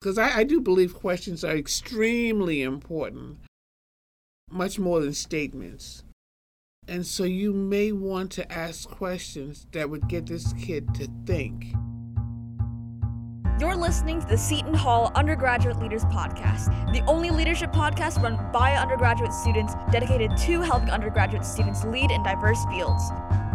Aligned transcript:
Because 0.00 0.16
I, 0.16 0.38
I 0.38 0.44
do 0.44 0.60
believe 0.60 0.94
questions 0.94 1.44
are 1.44 1.54
extremely 1.54 2.62
important, 2.62 3.38
much 4.50 4.78
more 4.78 5.00
than 5.00 5.12
statements. 5.12 6.04
And 6.88 7.06
so 7.06 7.24
you 7.24 7.52
may 7.52 7.92
want 7.92 8.32
to 8.32 8.50
ask 8.50 8.88
questions 8.88 9.66
that 9.72 9.90
would 9.90 10.08
get 10.08 10.26
this 10.26 10.54
kid 10.54 10.94
to 10.94 11.06
think. 11.26 11.74
You're 13.60 13.76
listening 13.76 14.20
to 14.22 14.26
the 14.26 14.38
Seton 14.38 14.72
Hall 14.72 15.12
Undergraduate 15.14 15.78
Leaders 15.78 16.06
Podcast, 16.06 16.92
the 16.94 17.04
only 17.04 17.28
leadership 17.28 17.70
podcast 17.72 18.22
run 18.22 18.38
by 18.54 18.72
undergraduate 18.72 19.34
students 19.34 19.74
dedicated 19.92 20.34
to 20.38 20.62
helping 20.62 20.88
undergraduate 20.88 21.44
students 21.44 21.84
lead 21.84 22.10
in 22.10 22.22
diverse 22.22 22.64
fields. 22.70 23.02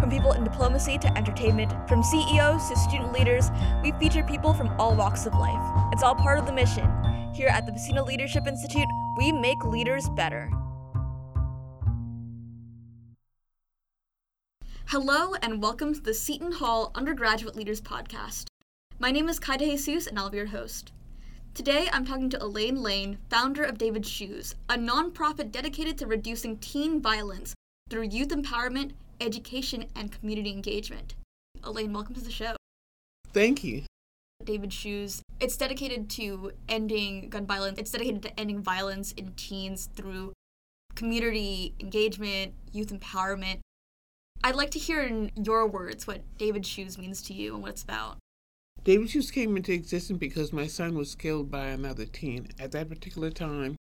From 0.06 0.12
people 0.12 0.34
in 0.34 0.44
diplomacy 0.44 1.00
to 1.00 1.18
entertainment, 1.18 1.74
from 1.90 2.04
CEOs 2.04 2.70
to 2.70 2.76
student 2.78 3.12
leaders, 3.12 3.50
we 3.82 3.92
feature 3.94 4.22
people 4.22 4.54
from 4.54 4.70
all 4.78 4.96
walks 4.96 5.26
of 5.26 5.34
life. 5.34 5.90
It's 5.92 6.04
all 6.04 6.14
part 6.14 6.38
of 6.38 6.46
the 6.46 6.54
mission. 6.54 6.88
Here 7.34 7.48
at 7.48 7.66
the 7.66 7.72
Buccino 7.72 8.06
Leadership 8.06 8.46
Institute, 8.46 8.86
we 9.18 9.32
make 9.32 9.66
leaders 9.66 10.08
better. 10.10 10.48
Hello, 14.90 15.34
and 15.42 15.60
welcome 15.60 15.96
to 15.96 16.02
the 16.02 16.14
Seton 16.14 16.52
Hall 16.52 16.92
Undergraduate 16.94 17.56
Leaders 17.56 17.82
Podcast. 17.82 18.46
My 19.00 19.10
name 19.10 19.28
is 19.28 19.40
Kai 19.40 19.58
DeJesus, 19.58 20.06
and 20.06 20.20
I'll 20.20 20.30
be 20.30 20.38
your 20.38 20.46
host. 20.46 20.92
Today, 21.56 21.90
I'm 21.92 22.06
talking 22.06 22.30
to 22.30 22.44
Elaine 22.44 22.84
Lane, 22.84 23.18
founder 23.32 23.64
of 23.64 23.80
David's 23.80 24.08
Shoes, 24.08 24.54
a 24.70 24.76
nonprofit 24.76 25.52
dedicated 25.52 25.98
to 25.98 26.06
reducing 26.06 26.60
teen 26.60 27.02
violence 27.02 27.56
through 27.90 28.04
youth 28.04 28.30
empowerment, 28.30 28.92
education, 29.22 29.86
and 29.96 30.12
community 30.12 30.52
engagement. 30.52 31.16
Elaine, 31.64 31.94
welcome 31.94 32.16
to 32.16 32.22
the 32.22 32.32
show. 32.32 32.56
Thank 33.34 33.64
you. 33.64 33.84
David 34.44 34.72
Shoes, 34.72 35.22
it's 35.40 35.58
dedicated 35.58 36.10
to 36.12 36.52
ending 36.70 37.30
gun 37.30 37.46
violence. 37.46 37.80
It's 37.80 37.92
dedicated 37.92 38.22
to 38.24 38.40
ending 38.40 38.62
violence 38.62 39.12
in 39.14 39.34
teens 39.34 39.90
through 39.96 40.34
community 40.94 41.74
engagement, 41.80 42.54
youth 42.72 42.94
empowerment. 42.94 43.60
I'd 44.44 44.56
like 44.56 44.72
to 44.72 44.80
hear 44.80 45.02
in 45.02 45.32
your 45.36 45.68
words 45.68 46.06
what 46.06 46.22
David 46.38 46.66
Shoes 46.66 46.98
means 46.98 47.22
to 47.24 47.34
you 47.34 47.54
and 47.54 47.64
what 47.64 47.72
it's 47.72 47.84
about. 47.84 48.18
David 48.84 49.10
Shoes 49.10 49.32
came 49.32 49.58
into 49.58 49.74
existence 49.74 50.20
because 50.20 50.54
my 50.54 50.68
son 50.68 50.96
was 50.96 51.16
killed 51.16 51.50
by 51.50 51.68
another 51.68 52.06
teen. 52.06 52.50
At 52.60 52.72
that 52.74 52.88
particular 52.88 53.32
time, 53.32 53.76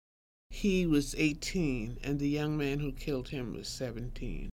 he 0.50 0.84
was 0.84 1.14
18, 1.16 1.98
and 2.02 2.18
the 2.18 2.28
young 2.28 2.58
man 2.58 2.80
who 2.80 2.92
killed 2.92 3.28
him 3.28 3.54
was 3.54 3.68
17. 3.68 4.50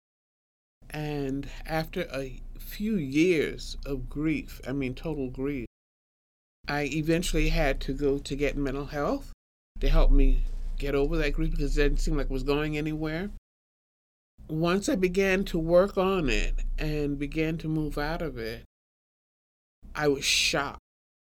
And 0.89 1.47
after 1.65 2.07
a 2.13 2.41
few 2.59 2.95
years 2.95 3.77
of 3.85 4.09
grief, 4.09 4.61
I 4.67 4.71
mean, 4.71 4.93
total 4.93 5.29
grief, 5.29 5.67
I 6.67 6.83
eventually 6.83 7.49
had 7.49 7.79
to 7.81 7.93
go 7.93 8.17
to 8.17 8.35
get 8.35 8.57
mental 8.57 8.87
health 8.87 9.31
to 9.79 9.89
help 9.89 10.11
me 10.11 10.43
get 10.77 10.95
over 10.95 11.17
that 11.17 11.33
grief 11.33 11.51
because 11.51 11.77
it 11.77 11.83
didn't 11.83 11.99
seem 11.99 12.17
like 12.17 12.25
it 12.25 12.31
was 12.31 12.43
going 12.43 12.77
anywhere. 12.77 13.29
Once 14.47 14.89
I 14.89 14.95
began 14.95 15.43
to 15.45 15.59
work 15.59 15.97
on 15.97 16.29
it 16.29 16.53
and 16.77 17.17
began 17.17 17.57
to 17.59 17.67
move 17.67 17.97
out 17.97 18.21
of 18.21 18.37
it, 18.37 18.63
I 19.95 20.07
was 20.07 20.25
shocked 20.25 20.79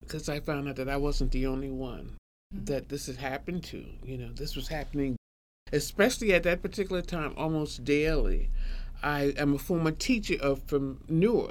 because 0.00 0.28
I 0.28 0.40
found 0.40 0.68
out 0.68 0.76
that 0.76 0.88
I 0.88 0.96
wasn't 0.96 1.32
the 1.32 1.46
only 1.46 1.70
one 1.70 2.16
mm-hmm. 2.54 2.64
that 2.66 2.88
this 2.88 3.06
had 3.06 3.16
happened 3.16 3.64
to. 3.64 3.84
You 4.04 4.18
know, 4.18 4.32
this 4.32 4.54
was 4.54 4.68
happening, 4.68 5.16
especially 5.72 6.32
at 6.34 6.42
that 6.44 6.62
particular 6.62 7.02
time, 7.02 7.34
almost 7.36 7.84
daily. 7.84 8.50
I 9.02 9.32
am 9.36 9.54
a 9.54 9.58
former 9.58 9.92
teacher 9.92 10.36
of 10.40 10.62
from 10.64 11.04
Newark. 11.08 11.50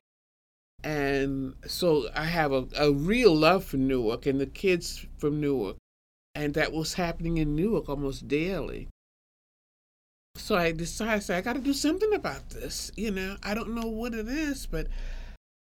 And 0.84 1.56
so 1.68 2.10
I 2.16 2.26
have 2.26 2.52
a, 2.52 2.68
a 2.78 2.92
real 2.92 3.36
love 3.36 3.66
for 3.66 3.78
Newark 3.78 4.26
and 4.26 4.40
the 4.40 4.46
kids 4.46 5.06
from 5.18 5.42
Newark. 5.42 5.78
And 6.36 6.54
that 6.54 6.72
was 6.72 6.94
happening 6.94 7.38
in 7.38 7.56
Newark 7.56 7.90
almost 7.90 8.28
daily. 8.28 8.88
So 10.36 10.56
I 10.56 10.72
decided, 10.72 11.30
I, 11.30 11.42
got 11.42 11.54
to 11.54 11.60
do 11.60 11.74
something 11.74 12.14
about 12.14 12.50
this. 12.52 12.92
You 12.96 13.12
know, 13.12 13.36
I 13.44 13.54
don't 13.54 13.76
know 13.76 13.88
what 13.88 14.14
it 14.14 14.28
is, 14.28 14.66
but 14.66 14.88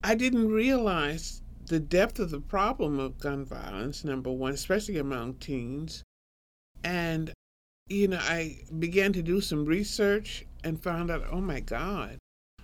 I 0.03 0.16
didn't 0.16 0.50
realize 0.50 1.41
the 1.66 1.80
depth 1.80 2.19
of 2.19 2.31
the 2.31 2.40
problem 2.40 2.97
of 3.00 3.19
gun 3.19 3.46
violence, 3.46 4.03
number 4.06 4.31
one, 4.31 4.53
especially 4.53 4.97
among 4.97 5.35
teens. 5.35 6.03
And, 6.84 7.34
you 7.88 8.08
know, 8.08 8.19
I 8.22 8.62
began 8.80 9.12
to 9.14 9.22
do 9.22 9.41
some 9.41 9.66
research 9.66 10.46
and 10.64 10.81
found 10.81 11.12
out, 11.12 11.24
oh 11.31 11.42
my 11.42 11.59
God, 11.59 12.18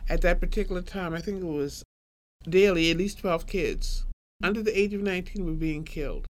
at 0.10 0.22
that 0.22 0.40
particular 0.40 0.82
time, 0.82 1.14
I 1.14 1.22
think 1.22 1.42
it 1.42 1.46
was 1.46 1.84
daily, 2.48 2.92
at 2.92 2.98
least 2.98 3.20
12 3.20 3.48
kids 3.48 4.06
under 4.44 4.62
the 4.62 4.78
age 4.78 4.94
of 4.94 5.02
19 5.02 5.46
were 5.46 5.54
being 5.54 5.84
killed. 5.84 6.26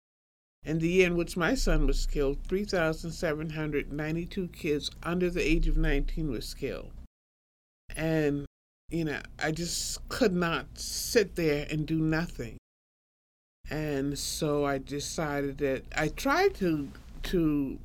In 0.63 0.79
the 0.79 0.89
year 0.89 1.07
in 1.07 1.15
which 1.15 1.37
my 1.37 1.55
son 1.55 1.87
was 1.87 2.05
killed, 2.05 2.39
3,792 2.47 4.47
kids 4.49 4.91
under 5.01 5.29
the 5.29 5.41
age 5.41 5.67
of 5.67 5.77
19 5.77 6.29
was 6.29 6.53
killed. 6.53 6.91
And 7.95 8.45
you 8.91 9.05
know, 9.05 9.21
I 9.41 9.51
just 9.51 10.07
could 10.09 10.33
not 10.33 10.77
sit 10.77 11.35
there 11.35 11.65
and 11.71 11.85
do 11.85 11.97
nothing. 11.97 12.57
And 13.69 14.19
so 14.19 14.65
I 14.65 14.79
decided 14.79 15.59
that 15.59 15.85
I 15.95 16.09
tried 16.09 16.55
to 16.55 16.89
to 17.23 17.79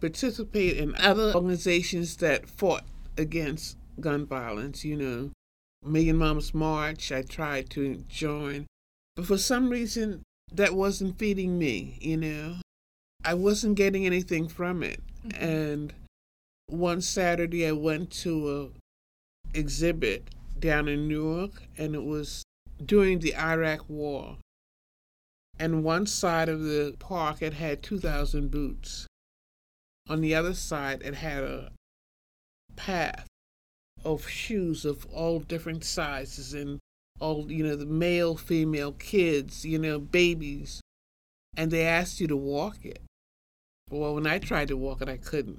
participate 0.00 0.76
in 0.76 0.94
other 0.96 1.32
organizations 1.34 2.16
that 2.16 2.48
fought 2.48 2.84
against 3.16 3.76
gun 4.00 4.26
violence, 4.26 4.84
you 4.84 4.96
know. 4.96 5.30
Million 5.84 6.16
Moms 6.16 6.52
March, 6.52 7.10
I 7.10 7.22
tried 7.22 7.70
to 7.70 7.96
join. 8.08 8.66
But 9.16 9.26
for 9.26 9.38
some 9.38 9.70
reason, 9.70 10.22
that 10.52 10.74
wasn't 10.74 11.18
feeding 11.18 11.58
me, 11.58 11.98
you 12.00 12.16
know. 12.16 12.56
I 13.24 13.34
wasn't 13.34 13.76
getting 13.76 14.06
anything 14.06 14.48
from 14.48 14.82
it. 14.82 15.00
Mm-hmm. 15.26 15.44
And 15.44 15.92
one 16.66 17.00
Saturday, 17.00 17.66
I 17.66 17.72
went 17.72 18.10
to 18.22 18.72
a 19.54 19.58
exhibit 19.58 20.28
down 20.58 20.88
in 20.88 21.08
Newark, 21.08 21.62
and 21.76 21.94
it 21.94 22.04
was 22.04 22.42
during 22.84 23.18
the 23.18 23.34
Iraq 23.36 23.88
War. 23.88 24.36
And 25.58 25.84
one 25.84 26.06
side 26.06 26.48
of 26.48 26.62
the 26.62 26.94
park 26.98 27.42
it 27.42 27.54
had 27.54 27.82
2,000 27.82 28.50
boots. 28.50 29.06
On 30.08 30.20
the 30.20 30.34
other 30.34 30.54
side, 30.54 31.02
it 31.02 31.14
had 31.14 31.44
a 31.44 31.72
path 32.76 33.26
of 34.04 34.28
shoes 34.28 34.84
of 34.84 35.06
all 35.06 35.40
different 35.40 35.84
sizes 35.84 36.54
and 36.54 36.78
all, 37.20 37.50
you 37.50 37.62
know, 37.62 37.76
the 37.76 37.86
male, 37.86 38.36
female, 38.36 38.92
kids, 38.92 39.64
you 39.64 39.78
know, 39.78 39.98
babies. 39.98 40.80
And 41.56 41.70
they 41.70 41.86
asked 41.86 42.20
you 42.20 42.26
to 42.28 42.36
walk 42.36 42.84
it. 42.84 43.02
Well, 43.90 44.14
when 44.14 44.26
I 44.26 44.38
tried 44.38 44.68
to 44.68 44.76
walk 44.76 45.02
it, 45.02 45.08
I 45.08 45.16
couldn't. 45.16 45.58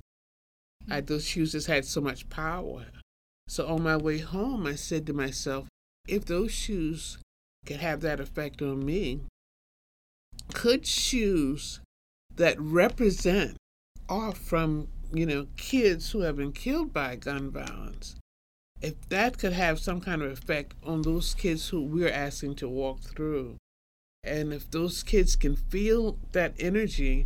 I, 0.90 1.01
mm. 1.01 1.07
those 1.07 1.25
shoes 1.25 1.51
just 1.51 1.68
had 1.68 1.85
so 1.85 2.01
much 2.01 2.30
power. 2.30 2.85
So 3.47 3.68
on 3.68 3.84
my 3.84 3.97
way 3.97 4.19
home, 4.19 4.66
I 4.66 4.75
said 4.75 5.06
to 5.07 5.13
myself, 5.13 5.68
if 6.07 6.25
those 6.25 6.51
shoes 6.51 7.18
could 7.66 7.81
have 7.81 8.01
that 8.01 8.19
effect 8.19 8.62
on 8.62 8.85
me, 8.85 9.22
could 10.53 10.88
shoes 10.88 11.81
that 12.35 12.59
represent 12.59 13.57
are 14.12 14.34
from, 14.34 14.90
you 15.14 15.26
know, 15.26 15.48
kids 15.56 16.12
who 16.12 16.20
have 16.20 16.36
been 16.36 16.52
killed 16.52 16.94
by 16.94 17.16
gun 17.16 17.50
violence, 17.50 18.18
if 18.82 19.08
that 19.08 19.38
could 19.38 19.54
have 19.54 19.80
some 19.80 20.02
kind 20.02 20.22
of 20.22 20.32
effect 20.32 20.74
on 20.84 21.02
those 21.04 21.34
kids 21.34 21.70
who 21.70 21.82
we're 21.82 22.12
asking 22.12 22.56
to 22.56 22.68
walk 22.68 23.00
through, 23.00 23.56
and 24.24 24.52
if 24.52 24.70
those 24.70 25.02
kids 25.02 25.38
can 25.38 25.56
feel 25.56 26.18
that 26.34 26.54
energy 26.60 27.26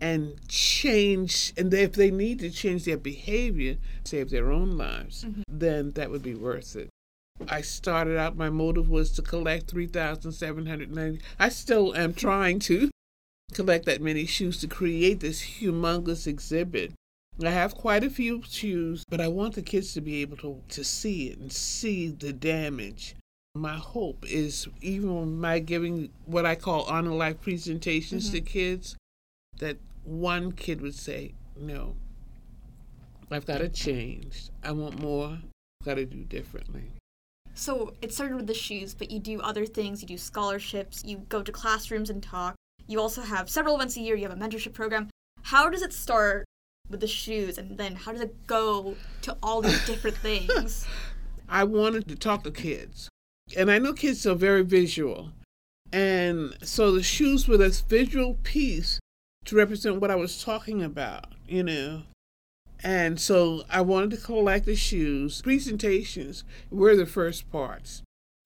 and 0.00 0.36
change, 0.46 1.52
and 1.56 1.74
if 1.74 1.94
they 1.94 2.12
need 2.12 2.38
to 2.38 2.50
change 2.50 2.84
their 2.84 2.96
behavior, 2.96 3.76
save 4.04 4.30
their 4.30 4.52
own 4.52 4.78
lives, 4.78 5.24
mm-hmm. 5.24 5.42
then 5.48 5.90
that 5.92 6.10
would 6.10 6.22
be 6.22 6.34
worth 6.34 6.76
it. 6.76 6.88
I 7.48 7.62
started 7.62 8.16
out, 8.16 8.36
my 8.36 8.50
motive 8.50 8.88
was 8.88 9.10
to 9.12 9.22
collect 9.22 9.70
3,790. 9.70 11.20
I 11.38 11.48
still 11.48 11.94
am 11.96 12.14
trying 12.14 12.60
to 12.60 12.90
collect 13.50 13.86
that 13.86 14.00
many 14.00 14.26
shoes 14.26 14.58
to 14.58 14.66
create 14.66 15.20
this 15.20 15.42
humongous 15.42 16.26
exhibit. 16.26 16.92
I 17.42 17.50
have 17.50 17.74
quite 17.74 18.04
a 18.04 18.10
few 18.10 18.42
shoes, 18.48 19.04
but 19.08 19.20
I 19.20 19.28
want 19.28 19.54
the 19.54 19.62
kids 19.62 19.94
to 19.94 20.00
be 20.00 20.20
able 20.20 20.36
to, 20.38 20.60
to 20.68 20.84
see 20.84 21.28
it 21.28 21.38
and 21.38 21.52
see 21.52 22.08
the 22.08 22.32
damage. 22.32 23.16
My 23.54 23.76
hope 23.76 24.24
is 24.28 24.68
even 24.80 25.40
my 25.40 25.58
giving 25.58 26.10
what 26.26 26.46
I 26.46 26.54
call 26.54 26.84
honor 26.84 27.14
life 27.14 27.40
presentations 27.40 28.26
mm-hmm. 28.26 28.34
to 28.34 28.40
kids, 28.42 28.96
that 29.58 29.78
one 30.04 30.52
kid 30.52 30.80
would 30.80 30.94
say, 30.94 31.34
No, 31.56 31.96
I've 33.30 33.46
got 33.46 33.58
to 33.58 33.68
change. 33.68 34.50
I 34.62 34.72
want 34.72 35.00
more. 35.00 35.38
I've 35.80 35.84
got 35.84 35.94
to 35.94 36.06
do 36.06 36.24
differently. 36.24 36.92
So 37.54 37.94
it 38.00 38.12
started 38.12 38.36
with 38.36 38.46
the 38.46 38.54
shoes, 38.54 38.94
but 38.94 39.10
you 39.10 39.18
do 39.18 39.40
other 39.40 39.66
things. 39.66 40.02
You 40.02 40.08
do 40.08 40.18
scholarships, 40.18 41.02
you 41.04 41.18
go 41.28 41.42
to 41.42 41.52
classrooms 41.52 42.10
and 42.10 42.22
talk. 42.22 42.54
You 42.90 43.00
also 43.00 43.22
have 43.22 43.48
several 43.48 43.76
events 43.76 43.96
a 43.96 44.00
year, 44.00 44.16
you 44.16 44.28
have 44.28 44.36
a 44.36 44.40
mentorship 44.40 44.72
program. 44.72 45.10
How 45.42 45.70
does 45.70 45.80
it 45.80 45.92
start 45.92 46.44
with 46.88 46.98
the 46.98 47.06
shoes, 47.06 47.56
and 47.56 47.78
then 47.78 47.94
how 47.94 48.10
does 48.10 48.20
it 48.20 48.48
go 48.48 48.96
to 49.22 49.36
all 49.44 49.62
these 49.62 49.86
different 49.86 50.16
things? 50.16 50.84
I 51.48 51.62
wanted 51.62 52.08
to 52.08 52.16
talk 52.16 52.42
to 52.42 52.50
kids. 52.50 53.08
And 53.56 53.70
I 53.70 53.78
know 53.78 53.92
kids 53.92 54.26
are 54.26 54.34
very 54.34 54.64
visual. 54.64 55.30
And 55.92 56.56
so 56.64 56.90
the 56.90 57.04
shoes 57.04 57.46
were 57.46 57.56
this 57.56 57.80
visual 57.80 58.38
piece 58.42 58.98
to 59.44 59.56
represent 59.56 60.00
what 60.00 60.10
I 60.10 60.16
was 60.16 60.42
talking 60.42 60.82
about, 60.82 61.26
you 61.46 61.62
know. 61.62 62.02
And 62.82 63.20
so 63.20 63.62
I 63.70 63.82
wanted 63.82 64.10
to 64.10 64.16
collect 64.16 64.66
the 64.66 64.74
shoes. 64.74 65.42
Presentations 65.42 66.42
were 66.72 66.96
the 66.96 67.06
first 67.06 67.52
parts. 67.52 68.02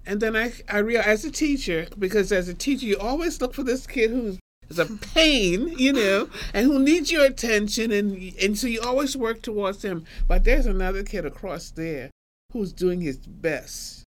And 0.06 0.20
then 0.20 0.36
I, 0.36 0.52
I 0.68 0.78
realized 0.78 1.08
as 1.08 1.24
a 1.24 1.30
teacher, 1.30 1.86
because 1.98 2.30
as 2.30 2.48
a 2.48 2.54
teacher, 2.54 2.86
you 2.86 2.98
always 2.98 3.40
look 3.40 3.54
for 3.54 3.62
this 3.62 3.86
kid 3.86 4.10
who's 4.10 4.38
is 4.68 4.78
a 4.78 4.86
pain, 4.86 5.68
you 5.78 5.92
know, 5.92 6.28
and 6.52 6.66
who 6.66 6.78
needs 6.78 7.12
your 7.12 7.24
attention, 7.24 7.92
and 7.92 8.34
and 8.40 8.58
so 8.58 8.66
you 8.66 8.80
always 8.80 9.16
work 9.16 9.42
towards 9.42 9.84
him. 9.84 10.04
But 10.26 10.44
there's 10.44 10.66
another 10.66 11.02
kid 11.02 11.24
across 11.26 11.70
there 11.70 12.10
who's 12.52 12.72
doing 12.72 13.00
his 13.00 13.18
best, 13.18 14.04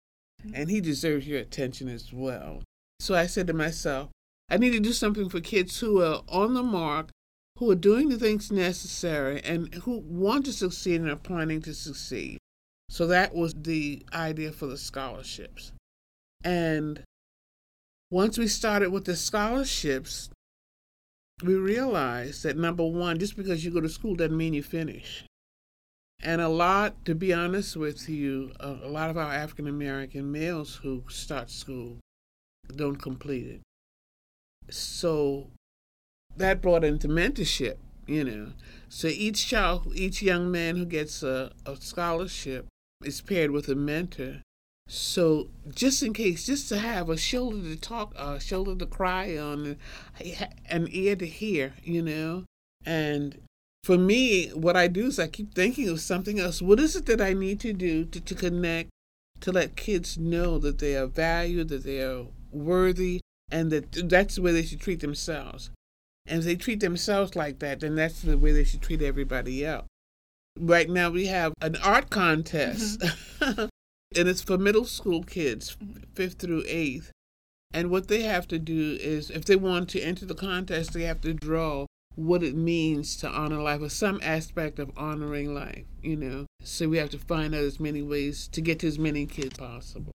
and 0.53 0.69
he 0.69 0.81
deserves 0.81 1.27
your 1.27 1.39
attention 1.39 1.89
as 1.89 2.13
well. 2.13 2.63
So 2.99 3.15
I 3.15 3.25
said 3.25 3.47
to 3.47 3.53
myself, 3.53 4.09
I 4.49 4.57
need 4.57 4.71
to 4.71 4.79
do 4.79 4.93
something 4.93 5.29
for 5.29 5.41
kids 5.41 5.79
who 5.79 6.01
are 6.01 6.23
on 6.29 6.53
the 6.53 6.63
mark, 6.63 7.09
who 7.57 7.69
are 7.71 7.75
doing 7.75 8.09
the 8.09 8.19
things 8.19 8.51
necessary, 8.51 9.41
and 9.43 9.73
who 9.73 9.99
want 9.99 10.45
to 10.45 10.53
succeed 10.53 11.01
and 11.01 11.09
are 11.09 11.15
planning 11.15 11.61
to 11.63 11.73
succeed. 11.73 12.37
So 12.89 13.07
that 13.07 13.33
was 13.33 13.53
the 13.53 14.05
idea 14.13 14.51
for 14.51 14.67
the 14.67 14.77
scholarships. 14.77 15.71
And 16.43 17.03
once 18.11 18.37
we 18.37 18.47
started 18.47 18.91
with 18.91 19.05
the 19.05 19.15
scholarships, 19.15 20.29
we 21.43 21.55
realized 21.55 22.43
that 22.43 22.57
number 22.57 22.85
one, 22.85 23.19
just 23.19 23.35
because 23.35 23.65
you 23.65 23.71
go 23.71 23.81
to 23.81 23.89
school 23.89 24.15
doesn't 24.15 24.37
mean 24.37 24.53
you 24.53 24.63
finish. 24.63 25.25
And 26.23 26.39
a 26.39 26.47
lot, 26.47 27.03
to 27.05 27.13
be 27.13 27.33
honest 27.33 27.75
with 27.75 28.07
you, 28.07 28.51
a, 28.59 28.71
lot 28.87 29.09
of 29.09 29.17
our 29.17 29.33
African 29.33 29.67
American 29.67 30.31
males 30.31 30.75
who 30.75 31.03
start 31.09 31.49
school 31.49 31.97
don't 32.73 32.95
complete 32.95 33.47
it. 33.47 33.61
So 34.73 35.49
that 36.37 36.61
brought 36.61 36.83
into 36.83 37.07
mentorship, 37.07 37.77
you 38.07 38.23
know. 38.23 38.53
So 38.87 39.07
each 39.07 39.47
child, 39.47 39.91
each 39.93 40.21
young 40.21 40.49
man 40.49 40.77
who 40.77 40.85
gets 40.85 41.21
a, 41.21 41.51
a 41.65 41.75
scholarship 41.75 42.67
is 43.03 43.21
paired 43.21 43.51
with 43.51 43.67
a 43.67 43.75
mentor 43.75 44.41
so 44.87 45.47
just 45.73 46.03
in 46.03 46.13
case, 46.13 46.45
just 46.45 46.69
to 46.69 46.77
have 46.77 47.09
a 47.09 47.17
shoulder 47.17 47.61
to 47.61 47.75
talk, 47.75 48.13
a 48.15 48.39
shoulder 48.39 48.75
to 48.75 48.85
cry 48.85 49.37
on, 49.37 49.77
an 50.69 50.87
ear 50.91 51.15
to 51.15 51.25
hear, 51.25 51.73
you 51.83 52.01
know. 52.01 52.45
And 52.85 53.39
for 53.83 53.97
me, 53.97 54.49
what 54.49 54.77
I 54.77 54.87
do 54.87 55.07
is 55.07 55.19
I 55.19 55.27
keep 55.27 55.55
thinking 55.55 55.89
of 55.89 55.99
something 56.01 56.39
else. 56.39 56.61
What 56.61 56.79
is 56.79 56.95
it 56.95 57.07
that 57.07 57.19
I 57.19 57.33
need 57.33 57.59
to 57.61 57.73
do 57.73 58.05
to, 58.05 58.21
to 58.21 58.35
connect, 58.35 58.89
to 59.41 59.51
let 59.51 59.75
kids 59.75 60.17
know 60.17 60.59
that 60.59 60.77
they 60.77 60.95
are 60.95 61.07
valued, 61.07 61.69
that 61.69 61.83
they 61.83 62.01
are 62.01 62.27
worthy, 62.51 63.21
and 63.49 63.71
that 63.71 64.09
that's 64.09 64.35
the 64.35 64.41
way 64.43 64.51
they 64.51 64.63
should 64.63 64.81
treat 64.81 64.99
themselves. 64.99 65.71
And 66.27 66.39
if 66.39 66.45
they 66.45 66.55
treat 66.55 66.79
themselves 66.79 67.35
like 67.35 67.59
that, 67.59 67.79
then 67.79 67.95
that's 67.95 68.21
the 68.21 68.37
way 68.37 68.51
they 68.51 68.63
should 68.63 68.81
treat 68.81 69.01
everybody 69.01 69.65
else. 69.65 69.85
Right 70.59 70.89
now, 70.89 71.09
we 71.09 71.25
have 71.25 71.53
an 71.61 71.75
art 71.77 72.09
contest. 72.09 72.99
Mm-hmm. 72.99 73.65
and 74.15 74.27
it's 74.27 74.41
for 74.41 74.57
middle 74.57 74.85
school 74.85 75.23
kids, 75.23 75.75
mm-hmm. 75.75 76.03
fifth 76.13 76.39
through 76.39 76.63
eighth. 76.67 77.11
And 77.73 77.89
what 77.89 78.07
they 78.07 78.23
have 78.23 78.47
to 78.49 78.59
do 78.59 78.97
is, 79.01 79.29
if 79.29 79.45
they 79.45 79.55
want 79.55 79.89
to 79.89 80.01
enter 80.01 80.25
the 80.25 80.35
contest, 80.35 80.93
they 80.93 81.03
have 81.03 81.21
to 81.21 81.33
draw 81.33 81.85
what 82.15 82.43
it 82.43 82.55
means 82.55 83.17
to 83.17 83.29
honor 83.29 83.61
life 83.61 83.81
or 83.81 83.89
some 83.89 84.19
aspect 84.23 84.79
of 84.79 84.91
honoring 84.95 85.53
life, 85.53 85.85
you 86.01 86.15
know. 86.15 86.45
So 86.63 86.87
we 86.87 86.97
have 86.97 87.09
to 87.09 87.17
find 87.17 87.53
out 87.53 87.63
as 87.63 87.79
many 87.79 88.01
ways 88.01 88.47
to 88.49 88.61
get 88.61 88.79
to 88.79 88.87
as 88.87 88.97
many 88.97 89.25
kids 89.25 89.57
possible. 89.57 90.11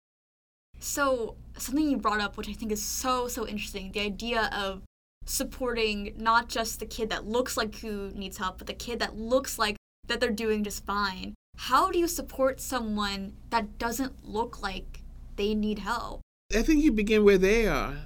So, 0.79 1.35
something 1.57 1.91
you 1.91 1.97
brought 1.97 2.21
up, 2.21 2.37
which 2.37 2.49
I 2.49 2.53
think 2.53 2.71
is 2.71 2.85
so, 2.85 3.27
so 3.27 3.47
interesting 3.47 3.91
the 3.91 4.01
idea 4.01 4.49
of 4.53 4.83
supporting 5.25 6.15
not 6.17 6.49
just 6.49 6.79
the 6.79 6.87
kid 6.87 7.11
that 7.11 7.27
looks 7.27 7.57
like 7.57 7.75
who 7.77 8.11
needs 8.15 8.39
help, 8.39 8.59
but 8.59 8.69
the 8.69 8.75
kid 8.75 9.01
that 9.01 9.17
looks 9.17 9.59
like 9.59 9.77
that 10.07 10.21
they're 10.21 10.31
doing 10.31 10.63
just 10.63 10.87
fine 10.87 11.35
how 11.59 11.91
do 11.91 11.99
you 11.99 12.07
support 12.07 12.61
someone 12.61 13.33
that 13.51 13.79
doesn't 13.79 14.25
look 14.25 14.63
like 14.63 15.03
they 15.35 15.55
need 15.55 15.81
help? 15.81 16.21
I 16.57 16.63
think 16.63 16.83
you 16.83 16.93
begin 16.93 17.25
where 17.25 17.37
they 17.37 17.67
are 17.67 17.97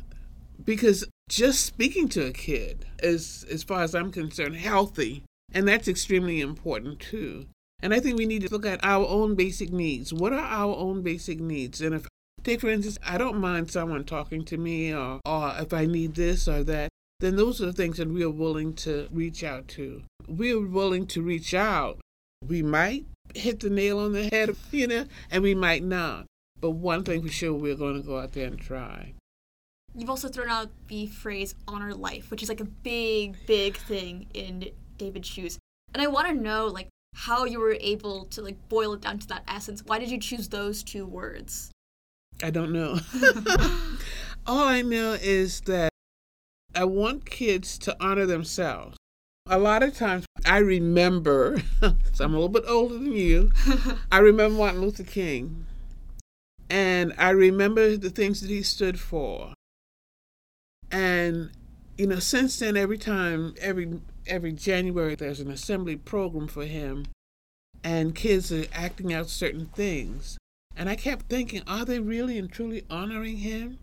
because 0.65 1.05
just 1.29 1.65
speaking 1.65 2.09
to 2.11 2.27
a 2.27 2.33
kid 2.33 2.87
is, 3.03 3.45
as 3.51 3.63
far 3.63 3.83
as 3.83 3.95
I'm 3.95 4.11
concerned, 4.11 4.57
healthy. 4.57 5.25
And 5.53 5.69
that's 5.69 5.87
extremely 5.87 6.41
important 6.41 6.99
too. 6.99 7.47
And 7.83 7.93
I 7.93 8.01
think 8.01 8.17
we 8.17 8.25
need 8.25 8.43
to 8.43 8.49
look 8.49 8.65
at 8.65 8.83
our 8.83 9.07
own 9.07 9.35
basic 9.35 9.71
needs. 9.71 10.15
What 10.15 10.33
are 10.33 10.39
our 10.39 10.75
own 10.75 11.03
basic 11.03 11.39
needs? 11.39 11.83
And 11.83 11.95
if, 11.95 12.09
take 12.43 12.63
for 12.63 12.71
instance, 12.71 12.99
I 13.07 13.19
don't 13.19 13.39
mind 13.39 13.71
someone 13.71 14.05
talking 14.05 14.47
to 14.47 14.57
me 14.57 14.95
or, 14.95 15.21
or 15.27 15.55
if 15.59 15.75
I 15.75 15.85
need 15.85 16.15
this 16.15 16.49
or 16.49 16.65
that, 16.65 16.89
then 17.21 17.37
those 17.37 17.61
are 17.61 17.67
the 17.67 17.73
things 17.75 17.99
that 17.99 18.09
we 18.09 18.25
are 18.25 18.31
willing 18.31 18.73
to 18.75 19.09
reach 19.13 19.45
out 19.45 19.69
to. 19.69 20.05
We 20.27 20.53
are 20.53 20.67
willing 20.67 21.07
to 21.09 21.23
reach 21.23 21.53
out. 21.53 22.01
We 22.49 22.63
might 22.63 23.05
hit 23.35 23.61
the 23.61 23.71
nail 23.71 23.99
on 23.99 24.13
the 24.13 24.29
head, 24.29 24.57
you 24.71 24.87
know, 24.87 25.07
and 25.31 25.43
we 25.43 25.55
might 25.55 25.83
not. 25.83 26.27
But 26.61 26.71
one 26.71 27.05
thing 27.05 27.23
for 27.23 27.29
sure, 27.29 27.53
we're 27.53 27.75
going 27.75 28.01
to 28.01 28.07
go 28.07 28.19
out 28.19 28.33
there 28.33 28.47
and 28.47 28.59
try. 28.59 29.15
You've 29.95 30.11
also 30.11 30.29
thrown 30.29 30.49
out 30.49 30.71
the 30.89 31.07
phrase 31.07 31.55
honor 31.69 31.95
life, 31.95 32.31
which 32.31 32.43
is 32.43 32.49
like 32.49 32.61
a 32.61 32.65
big, 32.65 33.37
big 33.47 33.77
thing 33.77 34.27
in 34.33 34.71
David's 34.97 35.29
shoes. 35.29 35.59
And 35.93 36.03
I 36.03 36.07
want 36.07 36.29
to 36.29 36.35
know, 36.35 36.67
like, 36.69 36.89
how 37.15 37.45
you 37.45 37.61
were 37.61 37.77
able 37.81 38.25
to 38.27 38.43
like 38.43 38.69
boil 38.69 38.95
it 38.95 39.03
down 39.03 39.19
to 39.19 39.27
that 39.29 39.45
essence. 39.47 39.83
Why 39.85 39.99
did 39.99 40.11
you 40.11 40.19
choose 40.19 40.49
those 40.49 40.83
two 40.83 41.07
words? 41.07 41.71
I 42.43 42.51
don't 42.51 42.73
know. 42.73 42.99
All 44.47 44.65
I 44.65 44.83
know 44.83 45.13
is 45.13 45.61
that 45.63 45.91
I 46.75 46.85
want 46.85 47.27
kids 47.27 47.79
to 47.79 47.97
honor 48.01 48.27
themselves. 48.27 48.97
A 49.47 49.59
lot 49.59 49.83
of 49.83 49.95
times 49.97 50.25
I 50.47 50.59
remember, 50.59 51.63
so 52.13 52.25
I'm 52.25 52.33
a 52.35 52.39
little 52.39 52.49
bit 52.49 52.65
older 52.67 52.95
than 52.95 53.13
you, 53.13 53.51
I 54.13 54.19
remember 54.19 54.57
Martin 54.57 54.81
Luther 54.81 55.03
King. 55.03 55.67
And 56.71 57.13
I 57.19 57.31
remember 57.31 57.97
the 57.97 58.11
things 58.11 58.41
that 58.41 58.49
he 58.49 58.63
stood 58.63 58.99
for. 58.99 59.53
And, 60.91 61.51
you 61.99 62.07
know, 62.07 62.19
since 62.19 62.59
then, 62.59 62.77
every 62.77 62.99
time, 62.99 63.55
every 63.61 64.01
every 64.27 64.53
January, 64.53 65.15
there's 65.15 65.41
an 65.41 65.51
assembly 65.51 65.97
program 65.97 66.49
for 66.49 66.65
him, 66.65 67.07
and 67.83 68.15
kids 68.15 68.53
are 68.53 68.67
acting 68.73 69.13
out 69.13 69.29
certain 69.29 69.67
things. 69.67 70.39
And 70.77 70.89
I 70.89 70.97
kept 70.97 71.27
thinking, 71.29 71.63
are 71.67 71.85
they 71.85 71.99
really 71.99 72.39
and 72.39 72.51
truly 72.51 72.85
honoring 72.89 73.39
him? 73.39 73.79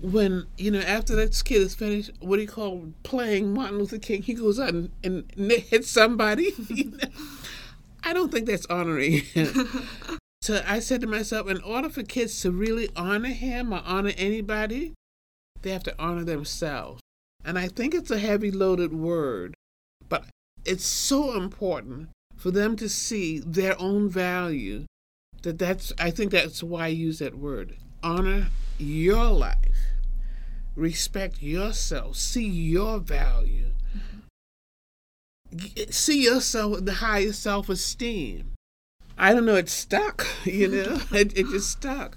When 0.00 0.46
you 0.58 0.70
know 0.70 0.80
after 0.80 1.14
that 1.16 1.40
kid 1.44 1.62
is 1.62 1.74
finished 1.74 2.10
what 2.20 2.36
do 2.36 2.42
you 2.42 2.48
call 2.48 2.92
playing 3.02 3.52
martin 3.54 3.78
luther 3.78 3.98
king 3.98 4.22
he 4.22 4.34
goes 4.34 4.58
out 4.58 4.70
and, 4.70 4.90
and 5.02 5.32
hits 5.50 5.90
somebody. 5.90 6.52
I 8.06 8.12
don't 8.12 8.30
think 8.30 8.46
that's 8.46 8.66
honoring 8.66 9.12
him 9.34 9.70
so 10.42 10.62
i 10.66 10.78
said 10.78 11.00
to 11.00 11.06
myself 11.06 11.48
in 11.48 11.62
order 11.62 11.88
for 11.88 12.02
kids 12.02 12.40
to 12.42 12.50
really 12.50 12.90
honor 12.96 13.30
him 13.30 13.72
or 13.72 13.82
honor 13.84 14.12
anybody 14.16 14.92
they 15.62 15.70
have 15.70 15.84
to 15.84 15.94
honor 15.98 16.24
themselves. 16.24 17.00
And 17.44 17.58
i 17.58 17.68
think 17.68 17.94
it's 17.94 18.10
a 18.10 18.18
heavy 18.18 18.50
loaded 18.50 18.92
word 18.92 19.54
but 20.08 20.26
it's 20.66 20.84
so 20.84 21.34
important 21.34 22.10
for 22.36 22.50
them 22.50 22.76
to 22.76 22.88
see 22.88 23.38
their 23.38 23.80
own 23.80 24.10
value 24.10 24.84
that 25.42 25.58
that's 25.58 25.92
i 25.98 26.10
think 26.10 26.30
that's 26.32 26.62
why 26.62 26.84
i 26.84 26.88
use 26.88 27.20
that 27.20 27.38
word 27.38 27.76
honor 28.02 28.48
your 28.78 29.26
life, 29.26 29.92
respect 30.76 31.42
yourself, 31.42 32.16
see 32.16 32.46
your 32.46 32.98
value, 32.98 33.72
mm-hmm. 33.96 35.90
see 35.90 36.24
yourself 36.24 36.72
with 36.72 36.86
the 36.86 36.94
highest 36.94 37.42
self 37.42 37.68
esteem. 37.68 38.52
I 39.16 39.32
don't 39.32 39.46
know, 39.46 39.56
it 39.56 39.68
stuck, 39.68 40.26
you 40.44 40.68
know, 40.68 41.00
it, 41.12 41.36
it 41.36 41.46
just 41.48 41.70
stuck. 41.70 42.16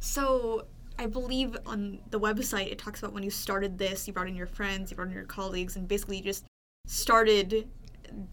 So, 0.00 0.66
I 0.98 1.06
believe 1.06 1.56
on 1.66 2.00
the 2.10 2.20
website 2.20 2.70
it 2.70 2.78
talks 2.78 3.00
about 3.00 3.12
when 3.12 3.22
you 3.22 3.30
started 3.30 3.78
this, 3.78 4.06
you 4.06 4.12
brought 4.12 4.28
in 4.28 4.36
your 4.36 4.46
friends, 4.46 4.90
you 4.90 4.96
brought 4.96 5.08
in 5.08 5.14
your 5.14 5.24
colleagues, 5.24 5.76
and 5.76 5.88
basically 5.88 6.18
you 6.18 6.22
just 6.22 6.44
started 6.86 7.68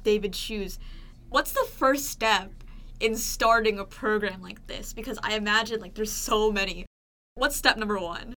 David's 0.03 0.37
Shoes. 0.37 0.77
What's 1.29 1.51
the 1.51 1.67
first 1.77 2.05
step 2.05 2.51
in 2.99 3.15
starting 3.15 3.79
a 3.79 3.85
program 3.85 4.41
like 4.41 4.65
this? 4.67 4.93
Because 4.93 5.17
I 5.23 5.35
imagine 5.35 5.79
like 5.79 5.95
there's 5.95 6.11
so 6.11 6.51
many 6.51 6.85
What's 7.39 7.55
step 7.55 7.77
number 7.77 7.97
one? 7.97 8.33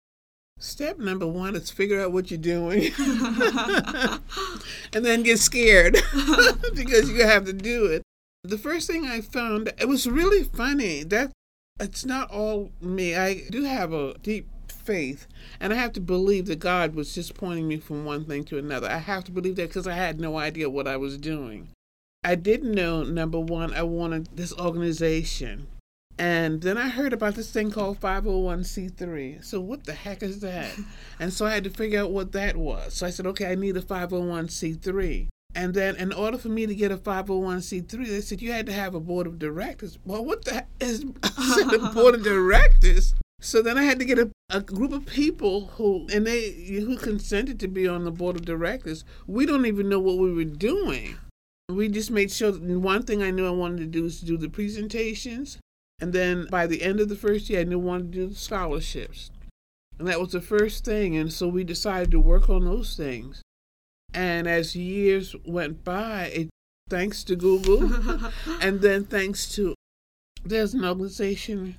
Step 0.57 0.97
number 0.97 1.27
one 1.27 1.57
is 1.57 1.69
figure 1.69 1.99
out 1.99 2.13
what 2.13 2.31
you're 2.31 2.37
doing 2.37 2.89
and 4.93 5.03
then 5.03 5.23
get 5.23 5.39
scared 5.39 5.97
because 6.73 7.11
you 7.11 7.25
have 7.25 7.43
to 7.43 7.51
do 7.51 7.85
it. 7.85 8.01
The 8.45 8.57
first 8.57 8.87
thing 8.87 9.05
I 9.05 9.19
found, 9.19 9.73
it 9.77 9.89
was 9.89 10.07
really 10.07 10.45
funny. 10.45 11.03
That 11.03 11.33
it's 11.81 12.05
not 12.05 12.31
all 12.31 12.71
me. 12.79 13.13
I 13.13 13.41
do 13.49 13.63
have 13.63 13.91
a 13.91 14.13
deep 14.19 14.47
faith, 14.71 15.27
and 15.59 15.73
I 15.73 15.75
have 15.75 15.91
to 15.93 15.99
believe 15.99 16.45
that 16.45 16.59
God 16.59 16.95
was 16.95 17.13
just 17.13 17.33
pointing 17.35 17.67
me 17.67 17.75
from 17.75 18.05
one 18.05 18.23
thing 18.23 18.45
to 18.45 18.57
another. 18.57 18.87
I 18.87 18.99
have 18.99 19.25
to 19.25 19.33
believe 19.33 19.57
that 19.57 19.67
because 19.67 19.85
I 19.85 19.95
had 19.95 20.17
no 20.17 20.37
idea 20.37 20.69
what 20.69 20.87
I 20.87 20.95
was 20.95 21.17
doing. 21.17 21.67
I 22.23 22.35
didn't 22.35 22.71
know, 22.71 23.03
number 23.03 23.39
one, 23.39 23.73
I 23.73 23.83
wanted 23.83 24.29
this 24.37 24.53
organization 24.57 25.67
And 26.19 26.61
then 26.61 26.77
I 26.77 26.89
heard 26.89 27.11
about 27.11 27.35
this 27.35 27.51
thing 27.51 27.71
called 27.71 27.99
501c3. 27.99 29.43
So, 29.43 29.59
what 29.59 29.85
the 29.85 29.93
heck 29.93 30.21
is 30.21 30.39
that? 30.41 30.69
and 31.19 31.33
so 31.33 31.45
I 31.45 31.53
had 31.53 31.63
to 31.63 31.69
figure 31.69 32.01
out 32.01 32.11
what 32.11 32.31
that 32.33 32.55
was. 32.55 32.93
So 32.93 33.07
I 33.07 33.09
said, 33.09 33.25
okay, 33.27 33.51
I 33.51 33.55
need 33.55 33.77
a 33.77 33.81
501c3. 33.81 35.27
And 35.55 35.73
then, 35.73 35.95
in 35.95 36.11
order 36.11 36.37
for 36.37 36.49
me 36.49 36.65
to 36.65 36.75
get 36.75 36.91
a 36.91 36.97
501c3, 36.97 38.07
they 38.07 38.21
said 38.21 38.41
you 38.41 38.51
had 38.51 38.65
to 38.67 38.73
have 38.73 38.95
a 38.95 38.99
board 38.99 39.27
of 39.27 39.39
directors. 39.39 39.99
Well, 40.05 40.23
what 40.23 40.45
the 40.45 40.53
heck 40.53 40.69
is 40.79 41.03
a 41.03 41.77
board 41.93 42.15
of 42.15 42.23
directors? 42.23 43.15
So 43.39 43.61
then 43.61 43.77
I 43.77 43.83
had 43.83 43.99
to 43.99 44.05
get 44.05 44.17
a, 44.17 44.31
a 44.49 44.61
group 44.61 44.93
of 44.93 45.05
people 45.05 45.67
who 45.75 46.07
and 46.13 46.25
they 46.25 46.51
who 46.51 46.97
consented 46.97 47.59
to 47.59 47.67
be 47.67 47.87
on 47.87 48.05
the 48.05 48.11
board 48.11 48.37
of 48.37 48.45
directors. 48.45 49.03
We 49.27 49.45
don't 49.45 49.65
even 49.65 49.89
know 49.89 49.99
what 49.99 50.17
we 50.17 50.31
were 50.31 50.45
doing. 50.45 51.17
We 51.69 51.89
just 51.89 52.09
made 52.09 52.31
sure 52.31 52.51
that 52.51 52.61
one 52.61 53.03
thing 53.03 53.21
I 53.21 53.31
knew 53.31 53.45
I 53.45 53.51
wanted 53.51 53.79
to 53.79 53.85
do 53.85 54.03
was 54.03 54.19
to 54.19 54.25
do 54.25 54.37
the 54.37 54.47
presentations. 54.47 55.57
And 56.03 56.11
then 56.11 56.47
by 56.51 56.67
the 56.67 56.83
end 56.83 56.99
of 56.99 57.07
the 57.07 57.15
first 57.15 57.49
year, 57.49 57.61
I 57.61 57.63
knew 57.63 57.79
I 57.79 57.81
wanted 57.81 58.11
to 58.11 58.17
do 58.17 58.27
the 58.27 58.35
scholarships. 58.35 59.31
And 59.97 60.05
that 60.09 60.19
was 60.19 60.33
the 60.33 60.41
first 60.41 60.83
thing. 60.83 61.15
And 61.15 61.31
so 61.31 61.47
we 61.47 61.63
decided 61.63 62.11
to 62.11 62.19
work 62.19 62.49
on 62.49 62.65
those 62.65 62.97
things. 62.97 63.41
And 64.13 64.45
as 64.45 64.75
years 64.75 65.33
went 65.45 65.85
by, 65.85 66.25
it, 66.25 66.49
thanks 66.89 67.23
to 67.23 67.37
Google, 67.37 67.89
and 68.61 68.81
then 68.81 69.05
thanks 69.05 69.55
to, 69.55 69.75
there's 70.43 70.73
an 70.73 70.83
organization 70.83 71.77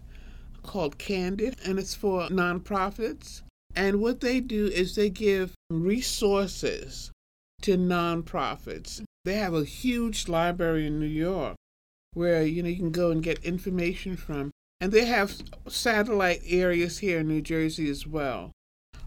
called 0.63 0.97
Candid, 0.97 1.57
and 1.63 1.79
it's 1.79 1.95
for 1.95 2.29
nonprofits. 2.29 3.43
And 3.77 4.01
what 4.01 4.21
they 4.21 4.41
do 4.41 4.69
is 4.69 4.95
they 4.95 5.11
give 5.11 5.53
resources 5.69 7.11
to 7.61 7.77
nonprofits. 7.77 9.03
They 9.27 9.35
have 9.35 9.53
a 9.53 9.65
huge 9.65 10.29
library 10.29 10.87
in 10.87 10.99
New 10.99 11.05
York 11.05 11.57
where 12.15 12.43
you 12.43 12.63
know 12.63 12.69
you 12.69 12.77
can 12.77 12.91
go 12.91 13.11
and 13.11 13.23
get 13.23 13.45
information 13.45 14.17
from. 14.17 14.51
And 14.81 14.93
they 14.93 15.05
have 15.05 15.43
satellite 15.69 16.43
areas 16.47 16.99
here 16.99 17.21
in 17.21 17.29
New 17.29 17.41
Jersey 17.41 17.89
as 17.89 18.07
well 18.07 18.53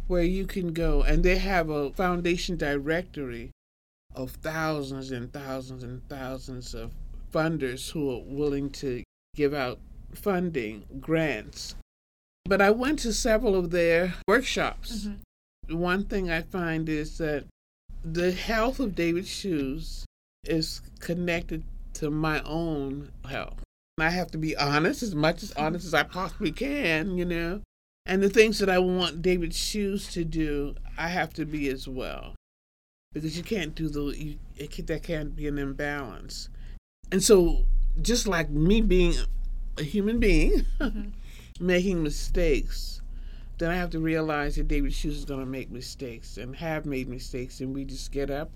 where 0.07 0.23
you 0.23 0.45
can 0.45 0.73
go 0.73 1.03
and 1.03 1.23
they 1.23 1.37
have 1.37 1.69
a 1.69 1.91
foundation 1.91 2.57
directory 2.57 3.51
of 4.15 4.31
thousands 4.31 5.11
and 5.11 5.31
thousands 5.31 5.83
and 5.83 6.07
thousands 6.09 6.73
of 6.73 6.91
funders 7.31 7.91
who 7.91 8.09
are 8.09 8.23
willing 8.25 8.69
to 8.69 9.03
give 9.35 9.53
out 9.53 9.79
funding, 10.13 10.85
grants. 10.99 11.75
But 12.45 12.61
I 12.61 12.71
went 12.71 12.99
to 12.99 13.13
several 13.13 13.55
of 13.55 13.69
their 13.69 14.13
workshops. 14.27 15.07
Mm-hmm. 15.07 15.77
One 15.77 16.05
thing 16.05 16.31
I 16.31 16.41
find 16.41 16.87
is 16.87 17.17
that 17.17 17.43
the 18.03 18.31
health 18.31 18.79
of 18.79 18.95
David 18.95 19.27
Shoes 19.27 20.05
is 20.45 20.81
connected 21.01 21.63
to 21.97 22.11
my 22.11 22.41
own 22.43 23.11
health. 23.27 23.63
I 23.99 24.11
have 24.11 24.29
to 24.31 24.37
be 24.37 24.55
honest, 24.55 25.01
as 25.01 25.15
much 25.15 25.41
as 25.41 25.51
honest 25.53 25.85
as 25.85 25.93
I 25.93 26.03
possibly 26.03 26.51
can, 26.51 27.17
you 27.17 27.25
know. 27.25 27.61
And 28.05 28.21
the 28.21 28.29
things 28.29 28.59
that 28.59 28.69
I 28.69 28.77
want 28.77 29.21
David 29.21 29.53
Shoes 29.53 30.07
to 30.13 30.23
do, 30.23 30.75
I 30.97 31.07
have 31.07 31.33
to 31.33 31.45
be 31.45 31.67
as 31.69 31.87
well. 31.87 32.35
Because 33.13 33.35
you 33.35 33.43
can't 33.43 33.73
do 33.73 33.89
the, 33.89 34.15
you, 34.15 34.37
it, 34.55 34.87
that 34.87 35.01
can't 35.01 35.35
be 35.35 35.47
an 35.47 35.57
imbalance. 35.57 36.49
And 37.11 37.23
so, 37.23 37.65
just 38.01 38.27
like 38.27 38.49
me 38.51 38.81
being 38.81 39.15
a 39.77 39.83
human 39.83 40.19
being 40.19 40.65
mm-hmm. 40.79 41.09
making 41.59 42.03
mistakes, 42.03 43.01
then 43.57 43.71
I 43.71 43.75
have 43.75 43.89
to 43.91 43.99
realize 43.99 44.55
that 44.55 44.67
David 44.67 44.93
Shoes 44.93 45.17
is 45.17 45.25
going 45.25 45.39
to 45.39 45.45
make 45.47 45.71
mistakes 45.71 46.37
and 46.37 46.55
have 46.57 46.85
made 46.85 47.07
mistakes, 47.07 47.59
and 47.59 47.73
we 47.73 47.85
just 47.85 48.11
get 48.11 48.29
up 48.29 48.51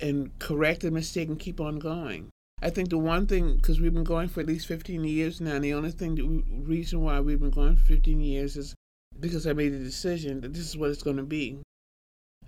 and 0.00 0.36
correct 0.38 0.80
the 0.80 0.90
mistake 0.90 1.28
and 1.28 1.38
keep 1.38 1.60
on 1.60 1.78
going. 1.78 2.30
I 2.62 2.70
think 2.70 2.88
the 2.88 2.98
one 2.98 3.26
thing, 3.26 3.56
because 3.56 3.80
we've 3.80 3.92
been 3.92 4.04
going 4.04 4.28
for 4.28 4.40
at 4.40 4.46
least 4.46 4.66
15 4.66 5.04
years 5.04 5.40
now, 5.40 5.56
and 5.56 5.64
the 5.64 5.74
only 5.74 5.90
thing, 5.90 6.14
the 6.14 6.42
reason 6.62 7.02
why 7.02 7.20
we've 7.20 7.40
been 7.40 7.50
going 7.50 7.76
for 7.76 7.84
15 7.84 8.20
years 8.20 8.56
is 8.56 8.74
because 9.20 9.46
I 9.46 9.52
made 9.52 9.72
a 9.72 9.78
decision 9.78 10.40
that 10.40 10.54
this 10.54 10.68
is 10.68 10.76
what 10.76 10.90
it's 10.90 11.02
going 11.02 11.18
to 11.18 11.22
be. 11.22 11.58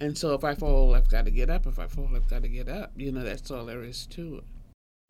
And 0.01 0.17
so 0.17 0.35
if 0.35 0.45
I 0.45 0.55
fall, 0.55 0.95
I've 0.95 1.11
got 1.11 1.25
to 1.25 1.31
get 1.31 1.51
up. 1.51 1.67
If 1.67 1.79
I 1.79 1.87
fall, 1.87 2.09
I've 2.15 2.29
got 2.29 2.43
to 2.43 2.49
get 2.49 2.69
up. 2.69 2.93
You 2.97 3.13
know, 3.13 3.23
that's 3.23 3.51
all 3.51 3.65
there 3.65 3.83
is 3.83 4.07
to 4.09 4.39
it. 4.39 4.45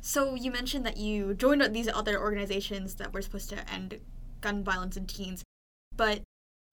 So 0.00 0.34
you 0.34 0.50
mentioned 0.50 0.86
that 0.86 0.96
you 0.96 1.34
joined 1.34 1.62
these 1.74 1.88
other 1.88 2.20
organizations 2.20 2.94
that 2.96 3.12
were 3.12 3.22
supposed 3.22 3.48
to 3.50 3.72
end 3.72 3.98
gun 4.40 4.62
violence 4.62 4.96
in 4.96 5.06
teens, 5.06 5.42
but 5.96 6.22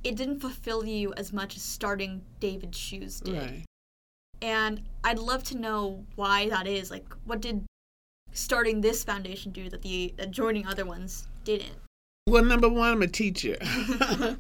it 0.04 0.16
didn't 0.16 0.42
fulfill 0.42 0.86
you 0.86 1.14
as 1.16 1.32
much 1.32 1.56
as 1.56 1.64
starting 1.64 2.22
David 2.40 2.76
Shoes 2.76 3.20
did. 3.22 3.36
Right. 3.36 3.66
And 4.42 4.82
I'd 5.04 5.20
love 5.20 5.44
to 5.46 5.58
know 5.58 6.04
why 6.16 6.50
that 6.50 6.68
is. 6.68 6.92
Like, 6.92 7.06
what 7.26 7.42
did 7.42 7.64
starting 8.34 8.82
this 8.82 9.04
foundation 9.04 9.52
do 9.52 9.70
that 9.70 9.82
the 9.82 10.14
that 10.18 10.32
joining 10.32 10.68
other 10.68 10.86
ones 10.86 11.28
didn't? 11.44 11.76
Well, 12.26 12.46
number 12.46 12.70
one, 12.70 12.94
I'm 12.94 13.02
a 13.02 13.08
teacher. 13.08 13.58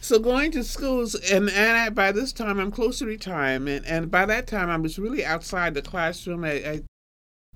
so 0.00 0.20
going 0.20 0.52
to 0.52 0.62
schools, 0.62 1.16
and, 1.16 1.50
and 1.50 1.76
I, 1.76 1.90
by 1.90 2.12
this 2.12 2.32
time, 2.32 2.60
I'm 2.60 2.70
close 2.70 3.00
to 3.00 3.06
retirement. 3.06 3.84
And 3.88 4.08
by 4.08 4.24
that 4.26 4.46
time, 4.46 4.70
I 4.70 4.76
was 4.76 5.00
really 5.00 5.24
outside 5.24 5.74
the 5.74 5.82
classroom. 5.82 6.44
I, 6.44 6.52
I 6.52 6.82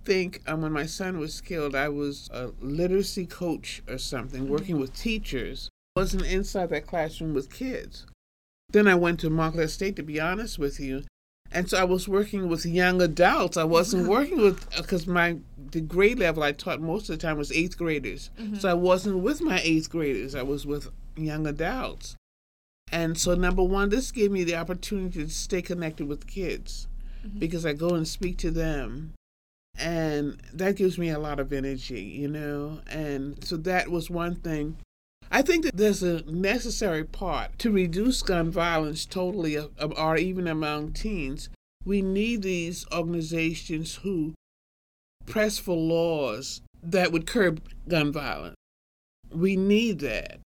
think 0.05 0.43
um, 0.49 0.63
when 0.63 0.73
my 0.73 0.87
son 0.87 1.19
was 1.19 1.41
killed, 1.41 1.77
I 1.77 1.91
was 1.91 2.29
a 2.33 2.51
literacy 2.61 3.27
coach 3.27 3.83
or 3.89 3.99
something, 3.99 4.43
mm-hmm. 4.43 4.53
working 4.53 4.81
with 4.81 4.97
teachers. 4.97 5.69
I 5.97 6.01
wasn't 6.01 6.27
inside 6.27 6.71
that 6.71 6.89
classroom 6.89 7.33
with 7.33 7.53
kids. 7.53 8.05
Then 8.71 8.89
I 8.89 8.97
went 8.97 9.21
to 9.21 9.31
Montclair 9.31 9.69
State, 9.69 9.95
to 9.97 10.03
be 10.03 10.19
honest 10.19 10.59
with 10.59 10.81
you. 10.81 11.05
And 11.51 11.69
so 11.69 11.79
I 11.79 11.85
was 11.85 12.07
working 12.07 12.49
with 12.49 12.67
young 12.67 13.01
adults. 13.01 13.57
I 13.57 13.65
wasn't 13.65 14.03
mm-hmm. 14.03 14.13
working 14.13 14.39
with, 14.39 14.69
because 14.77 15.07
my 15.07 15.39
the 15.71 15.81
grade 15.81 16.19
level 16.19 16.43
I 16.43 16.53
taught 16.53 16.81
most 16.81 17.11
of 17.11 17.19
the 17.19 17.27
time 17.27 17.37
was 17.37 17.53
eighth 17.53 17.77
graders. 17.77 18.31
Mm-hmm. 18.39 18.57
So 18.57 18.71
I 18.71 18.75
wasn't 18.75 19.19
with 19.19 19.41
my 19.41 19.61
eighth 19.63 19.91
graders, 19.91 20.35
I 20.35 20.43
was 20.43 20.67
with 20.67 20.89
young 21.17 21.47
adults. 21.47 22.17
And 22.91 23.19
so, 23.19 23.35
number 23.35 23.63
one, 23.63 23.91
this 23.91 24.11
gave 24.11 24.31
me 24.31 24.45
the 24.45 24.57
opportunity 24.57 25.23
to 25.23 25.31
stay 25.31 25.61
connected 25.61 26.09
with 26.09 26.27
kids 26.27 26.89
mm-hmm. 27.27 27.39
because 27.39 27.67
I 27.67 27.75
go 27.75 27.91
and 27.91 28.09
speak 28.09 28.39
to 28.39 28.51
them 28.51 29.13
and 29.79 30.41
that 30.53 30.77
gives 30.77 30.99
me 30.99 31.11
a 31.11 31.19
lot 31.19 31.39
of 31.39 31.53
energy, 31.53 32.03
you 32.03 32.29
know. 32.29 32.81
And 32.91 33.43
so 33.45 33.57
that 33.59 33.89
was 33.89 34.11
one 34.11 34.35
thing. 34.35 34.77
I 35.31 35.43
think 35.43 35.65
that 35.65 35.77
there's 35.77 36.03
a 36.03 36.23
necessary 36.23 37.05
part 37.05 37.59
to 37.59 37.71
reduce 37.71 38.23
gun 38.23 38.51
violence 38.51 39.05
totally, 39.05 39.57
uh, 39.57 39.69
or 39.97 40.17
even 40.17 40.47
among 40.47 40.93
teens. 40.93 41.51
We 41.85 42.03
need 42.03 42.43
these 42.43 42.87
organizations 42.93 43.97
who 43.97 44.35
press 45.27 45.59
for 45.59 45.77
laws 45.77 46.63
that 46.83 47.13
would 47.13 47.27
curb 47.27 47.63
gun 47.87 48.13
violence. 48.13 48.57
We 49.31 49.57
need 49.57 49.99
that. 50.01 50.41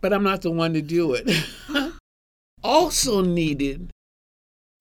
But 0.00 0.12
I'm 0.12 0.22
not 0.22 0.42
the 0.42 0.50
one 0.50 0.74
to 0.74 0.82
do 0.82 1.14
it. 1.14 1.30
also 2.62 3.22
needed 3.22 3.90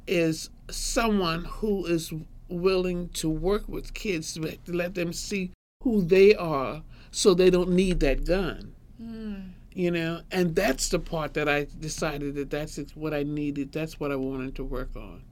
is 0.07 0.49
someone 0.69 1.45
who 1.45 1.85
is 1.85 2.11
willing 2.49 3.09
to 3.09 3.29
work 3.29 3.67
with 3.67 3.93
kids 3.93 4.33
to 4.33 4.57
let 4.67 4.95
them 4.95 5.13
see 5.13 5.51
who 5.83 6.01
they 6.01 6.35
are 6.35 6.83
so 7.11 7.33
they 7.33 7.49
don't 7.49 7.69
need 7.69 7.99
that 7.99 8.25
gun. 8.25 8.73
Mm. 9.01 9.51
You 9.73 9.91
know, 9.91 10.21
and 10.31 10.55
that's 10.55 10.89
the 10.89 10.99
part 10.99 11.33
that 11.35 11.47
I 11.47 11.67
decided 11.79 12.35
that 12.35 12.49
that's 12.49 12.77
what 12.95 13.13
I 13.13 13.23
needed. 13.23 13.71
That's 13.71 13.99
what 13.99 14.11
I 14.11 14.15
wanted 14.15 14.55
to 14.55 14.63
work 14.63 14.95
on. 14.95 15.23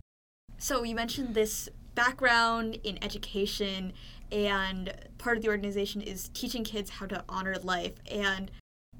So 0.58 0.84
you 0.84 0.96
mentioned 0.96 1.36
this 1.36 1.70
background 1.96 2.78
in 2.84 3.04
education, 3.04 3.94
and 4.32 4.94
part 5.18 5.38
of 5.38 5.44
the 5.44 5.50
organization 5.50 6.02
is 6.02 6.30
teaching 6.30 6.64
kids 6.64 6.92
how 6.92 7.08
to 7.08 7.24
honor 7.28 7.56
life. 7.62 7.94
And 8.10 8.52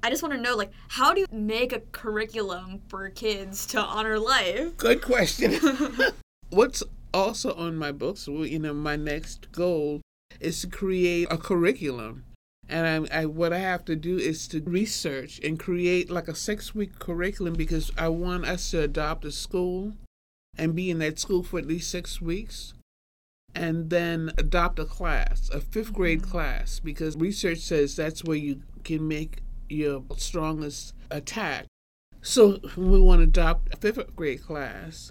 I 0.02 0.10
just 0.10 0.22
want 0.22 0.34
to 0.34 0.40
know, 0.40 0.56
like, 0.56 0.72
how 0.88 1.14
do 1.14 1.20
you 1.20 1.26
make 1.32 1.72
a 1.72 1.80
curriculum 1.92 2.82
for 2.88 3.08
kids 3.10 3.66
to 3.66 3.80
honor 3.80 4.18
life? 4.18 4.76
Good 4.76 5.02
question. 5.02 5.58
What's 6.50 6.82
also 7.12 7.54
on 7.54 7.76
my 7.76 7.92
books, 7.92 8.28
you 8.28 8.58
know, 8.58 8.74
my 8.74 8.96
next 8.96 9.50
goal 9.52 10.00
is 10.40 10.60
to 10.62 10.68
create 10.68 11.26
a 11.30 11.38
curriculum. 11.38 12.24
And 12.68 13.08
I, 13.10 13.20
I, 13.22 13.26
what 13.26 13.52
I 13.52 13.58
have 13.58 13.84
to 13.86 13.96
do 13.96 14.18
is 14.18 14.46
to 14.48 14.60
research 14.60 15.40
and 15.42 15.58
create 15.58 16.10
like 16.10 16.28
a 16.28 16.34
six 16.34 16.74
week 16.74 16.98
curriculum 16.98 17.54
because 17.54 17.90
I 17.96 18.08
want 18.08 18.44
us 18.44 18.70
to 18.72 18.82
adopt 18.82 19.24
a 19.24 19.32
school 19.32 19.94
and 20.56 20.74
be 20.74 20.90
in 20.90 20.98
that 20.98 21.18
school 21.18 21.42
for 21.42 21.58
at 21.58 21.66
least 21.66 21.90
six 21.90 22.20
weeks 22.20 22.74
and 23.54 23.90
then 23.90 24.32
adopt 24.36 24.78
a 24.78 24.84
class, 24.84 25.48
a 25.50 25.60
fifth 25.60 25.92
grade 25.92 26.22
mm-hmm. 26.22 26.30
class, 26.30 26.78
because 26.78 27.16
research 27.16 27.58
says 27.58 27.96
that's 27.96 28.22
where 28.24 28.36
you 28.36 28.62
can 28.84 29.08
make 29.08 29.42
your 29.68 30.04
strongest 30.16 30.94
attack. 31.10 31.66
So 32.20 32.60
we 32.76 33.00
want 33.00 33.20
to 33.20 33.24
adopt 33.24 33.72
a 33.72 33.76
fifth 33.76 34.14
grade 34.14 34.42
class 34.42 35.10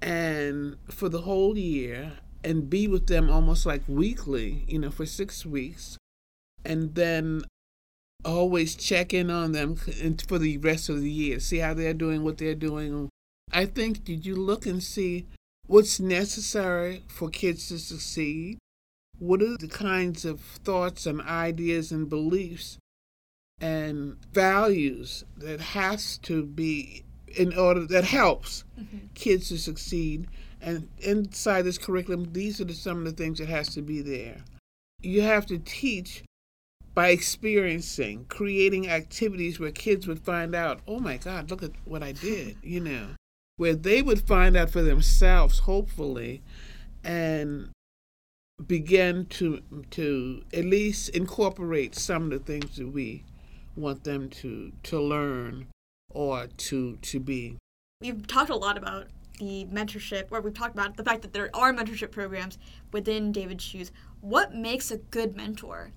and 0.00 0.76
for 0.90 1.08
the 1.08 1.22
whole 1.22 1.56
year 1.56 2.12
and 2.44 2.68
be 2.68 2.88
with 2.88 3.06
them 3.06 3.30
almost 3.30 3.64
like 3.64 3.82
weekly, 3.86 4.64
you 4.66 4.78
know, 4.78 4.90
for 4.90 5.06
six 5.06 5.46
weeks, 5.46 5.96
and 6.64 6.94
then 6.94 7.42
always 8.24 8.74
check 8.74 9.12
in 9.12 9.30
on 9.30 9.52
them 9.52 9.74
for 9.74 10.38
the 10.38 10.58
rest 10.58 10.88
of 10.88 11.00
the 11.00 11.10
year, 11.10 11.40
see 11.40 11.58
how 11.58 11.74
they're 11.74 11.94
doing, 11.94 12.22
what 12.22 12.38
they're 12.38 12.54
doing. 12.54 13.08
I 13.52 13.66
think 13.66 14.04
did 14.04 14.24
you 14.24 14.36
look 14.36 14.64
and 14.66 14.82
see 14.82 15.26
what's 15.66 16.00
necessary 16.00 17.02
for 17.08 17.28
kids 17.28 17.68
to 17.68 17.78
succeed? 17.78 18.58
What 19.18 19.42
are 19.42 19.56
the 19.56 19.68
kinds 19.68 20.24
of 20.24 20.40
thoughts 20.40 21.06
and 21.06 21.20
ideas 21.20 21.92
and 21.92 22.08
beliefs 22.08 22.78
and 23.60 24.16
values 24.32 25.24
that 25.36 25.60
has 25.60 26.18
to 26.18 26.44
be 26.44 27.04
in 27.36 27.56
order 27.56 27.86
that 27.86 28.04
helps 28.04 28.64
mm-hmm. 28.78 29.06
kids 29.14 29.48
to 29.48 29.58
succeed. 29.58 30.26
And 30.60 30.88
inside 30.98 31.62
this 31.62 31.78
curriculum, 31.78 32.32
these 32.32 32.60
are 32.60 32.64
the, 32.64 32.74
some 32.74 32.98
of 32.98 33.04
the 33.04 33.12
things 33.12 33.38
that 33.38 33.48
has 33.48 33.68
to 33.74 33.82
be 33.82 34.02
there. 34.02 34.38
You 35.00 35.22
have 35.22 35.46
to 35.46 35.58
teach 35.58 36.22
by 36.94 37.08
experiencing, 37.08 38.26
creating 38.28 38.88
activities 38.88 39.58
where 39.58 39.70
kids 39.70 40.06
would 40.06 40.20
find 40.20 40.54
out, 40.54 40.80
oh 40.86 41.00
my 41.00 41.16
God, 41.16 41.50
look 41.50 41.62
at 41.62 41.72
what 41.84 42.02
I 42.02 42.12
did, 42.12 42.56
you 42.62 42.80
know, 42.80 43.08
where 43.56 43.74
they 43.74 44.02
would 44.02 44.26
find 44.26 44.56
out 44.56 44.70
for 44.70 44.82
themselves, 44.82 45.60
hopefully, 45.60 46.42
and 47.02 47.70
begin 48.66 49.26
to 49.26 49.60
to 49.90 50.42
at 50.52 50.64
least 50.64 51.08
incorporate 51.10 51.96
some 51.96 52.24
of 52.24 52.30
the 52.30 52.38
things 52.38 52.76
that 52.76 52.86
we 52.86 53.24
want 53.74 54.04
them 54.04 54.28
to 54.28 54.72
to 54.82 55.00
learn 55.00 55.66
or 56.10 56.46
to 56.56 56.96
to 56.96 57.18
be. 57.18 57.56
We've 58.00 58.26
talked 58.26 58.50
a 58.50 58.56
lot 58.56 58.76
about 58.76 59.08
the 59.38 59.66
mentorship, 59.72 60.26
or 60.30 60.40
we've 60.40 60.54
talked 60.54 60.74
about 60.74 60.96
the 60.96 61.04
fact 61.04 61.22
that 61.22 61.32
there 61.32 61.50
are 61.54 61.72
mentorship 61.72 62.10
programs 62.10 62.58
within 62.92 63.32
David's 63.32 63.64
Shoes. 63.64 63.90
What 64.20 64.54
makes 64.54 64.90
a 64.90 64.98
good 64.98 65.34
mentor? 65.36 65.92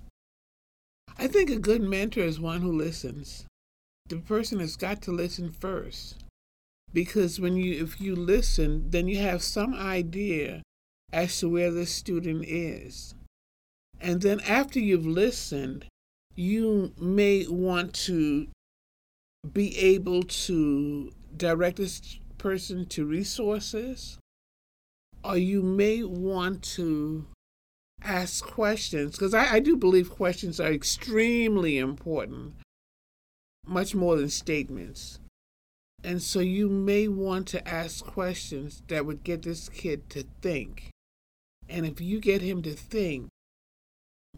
I 1.18 1.28
think 1.28 1.50
a 1.50 1.58
good 1.58 1.82
mentor 1.82 2.20
is 2.20 2.38
one 2.38 2.60
who 2.60 2.70
listens. 2.70 3.46
The 4.08 4.16
person 4.16 4.60
has 4.60 4.76
got 4.76 5.02
to 5.02 5.12
listen 5.12 5.50
first. 5.50 6.22
Because 6.92 7.40
when 7.40 7.56
you 7.56 7.82
if 7.82 8.00
you 8.00 8.14
listen, 8.14 8.90
then 8.90 9.08
you 9.08 9.18
have 9.18 9.42
some 9.42 9.74
idea 9.74 10.62
as 11.12 11.38
to 11.40 11.48
where 11.48 11.70
the 11.70 11.86
student 11.86 12.44
is. 12.46 13.14
And 14.00 14.20
then 14.20 14.40
after 14.40 14.78
you've 14.78 15.06
listened, 15.06 15.86
you 16.34 16.92
may 16.98 17.46
want 17.46 17.94
to 17.94 18.48
be 19.52 19.76
able 19.78 20.22
to 20.22 21.12
direct 21.36 21.78
this 21.78 22.18
person 22.38 22.86
to 22.86 23.06
resources, 23.06 24.18
or 25.24 25.36
you 25.36 25.62
may 25.62 26.02
want 26.02 26.62
to 26.62 27.26
ask 28.06 28.44
questions 28.44 29.12
because 29.12 29.34
I, 29.34 29.54
I 29.54 29.60
do 29.60 29.76
believe 29.76 30.10
questions 30.10 30.60
are 30.60 30.72
extremely 30.72 31.78
important, 31.78 32.54
much 33.66 33.94
more 33.94 34.16
than 34.16 34.30
statements. 34.30 35.18
And 36.04 36.22
so 36.22 36.40
you 36.40 36.68
may 36.68 37.08
want 37.08 37.48
to 37.48 37.68
ask 37.68 38.04
questions 38.04 38.82
that 38.88 39.06
would 39.06 39.24
get 39.24 39.42
this 39.42 39.68
kid 39.68 40.08
to 40.10 40.24
think. 40.40 40.90
And 41.68 41.84
if 41.84 42.00
you 42.00 42.20
get 42.20 42.42
him 42.42 42.62
to 42.62 42.72
think, 42.72 43.28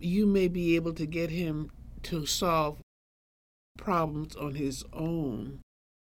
you 0.00 0.26
may 0.26 0.48
be 0.48 0.76
able 0.76 0.94
to 0.94 1.06
get 1.06 1.30
him 1.30 1.70
to 2.04 2.24
solve 2.24 2.78
problems 3.76 4.34
on 4.36 4.54
his 4.54 4.84
own, 4.92 5.60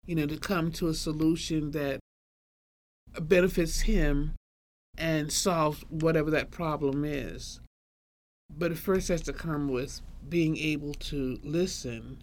you 0.07 0.15
know, 0.15 0.27
to 0.27 0.37
come 0.37 0.71
to 0.73 0.89
a 0.89 0.95
solution 0.95 1.71
that 1.71 2.01
benefits 3.21 3.83
him 3.83 4.35
and 4.97 5.33
solve 5.33 5.85
whatever 5.89 6.31
that 6.31 6.51
problem 6.51 7.05
is. 7.05 7.61
But 8.57 8.73
it 8.73 8.79
first 8.79 9.09
has 9.09 9.23
to 9.23 9.33
come 9.33 9.69
with 9.69 10.01
being 10.29 10.57
able 10.57 10.95
to 10.95 11.39
listen 11.43 12.23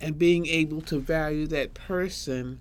and 0.00 0.18
being 0.18 0.46
able 0.46 0.80
to 0.82 0.98
value 0.98 1.46
that 1.48 1.74
person 1.74 2.60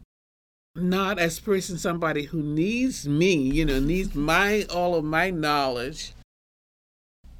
not 0.75 1.19
as 1.19 1.39
person 1.39 1.77
somebody 1.77 2.23
who 2.23 2.41
needs 2.41 3.07
me, 3.07 3.33
you 3.33 3.65
know, 3.65 3.79
needs 3.79 4.15
my 4.15 4.65
all 4.69 4.95
of 4.95 5.03
my 5.03 5.29
knowledge, 5.29 6.13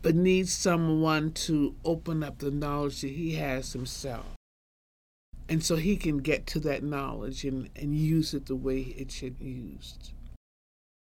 but 0.02 0.16
needs 0.16 0.52
someone 0.52 1.32
to 1.32 1.76
open 1.86 2.24
up 2.24 2.40
the 2.40 2.52
knowledge 2.52 3.02
that 3.02 3.10
he 3.12 3.36
has 3.36 3.74
himself. 3.74 4.26
And 5.48 5.64
so 5.64 5.78
he 5.78 5.96
can 5.96 6.18
get 6.18 6.46
to 6.48 6.60
that 6.62 6.84
knowledge 6.84 7.44
and, 7.44 7.70
and 7.76 7.96
use 7.96 8.34
it 8.34 8.48
the 8.48 8.56
way 8.56 8.82
it 8.98 9.12
should 9.12 9.40
be 9.40 9.50
used 9.50 10.14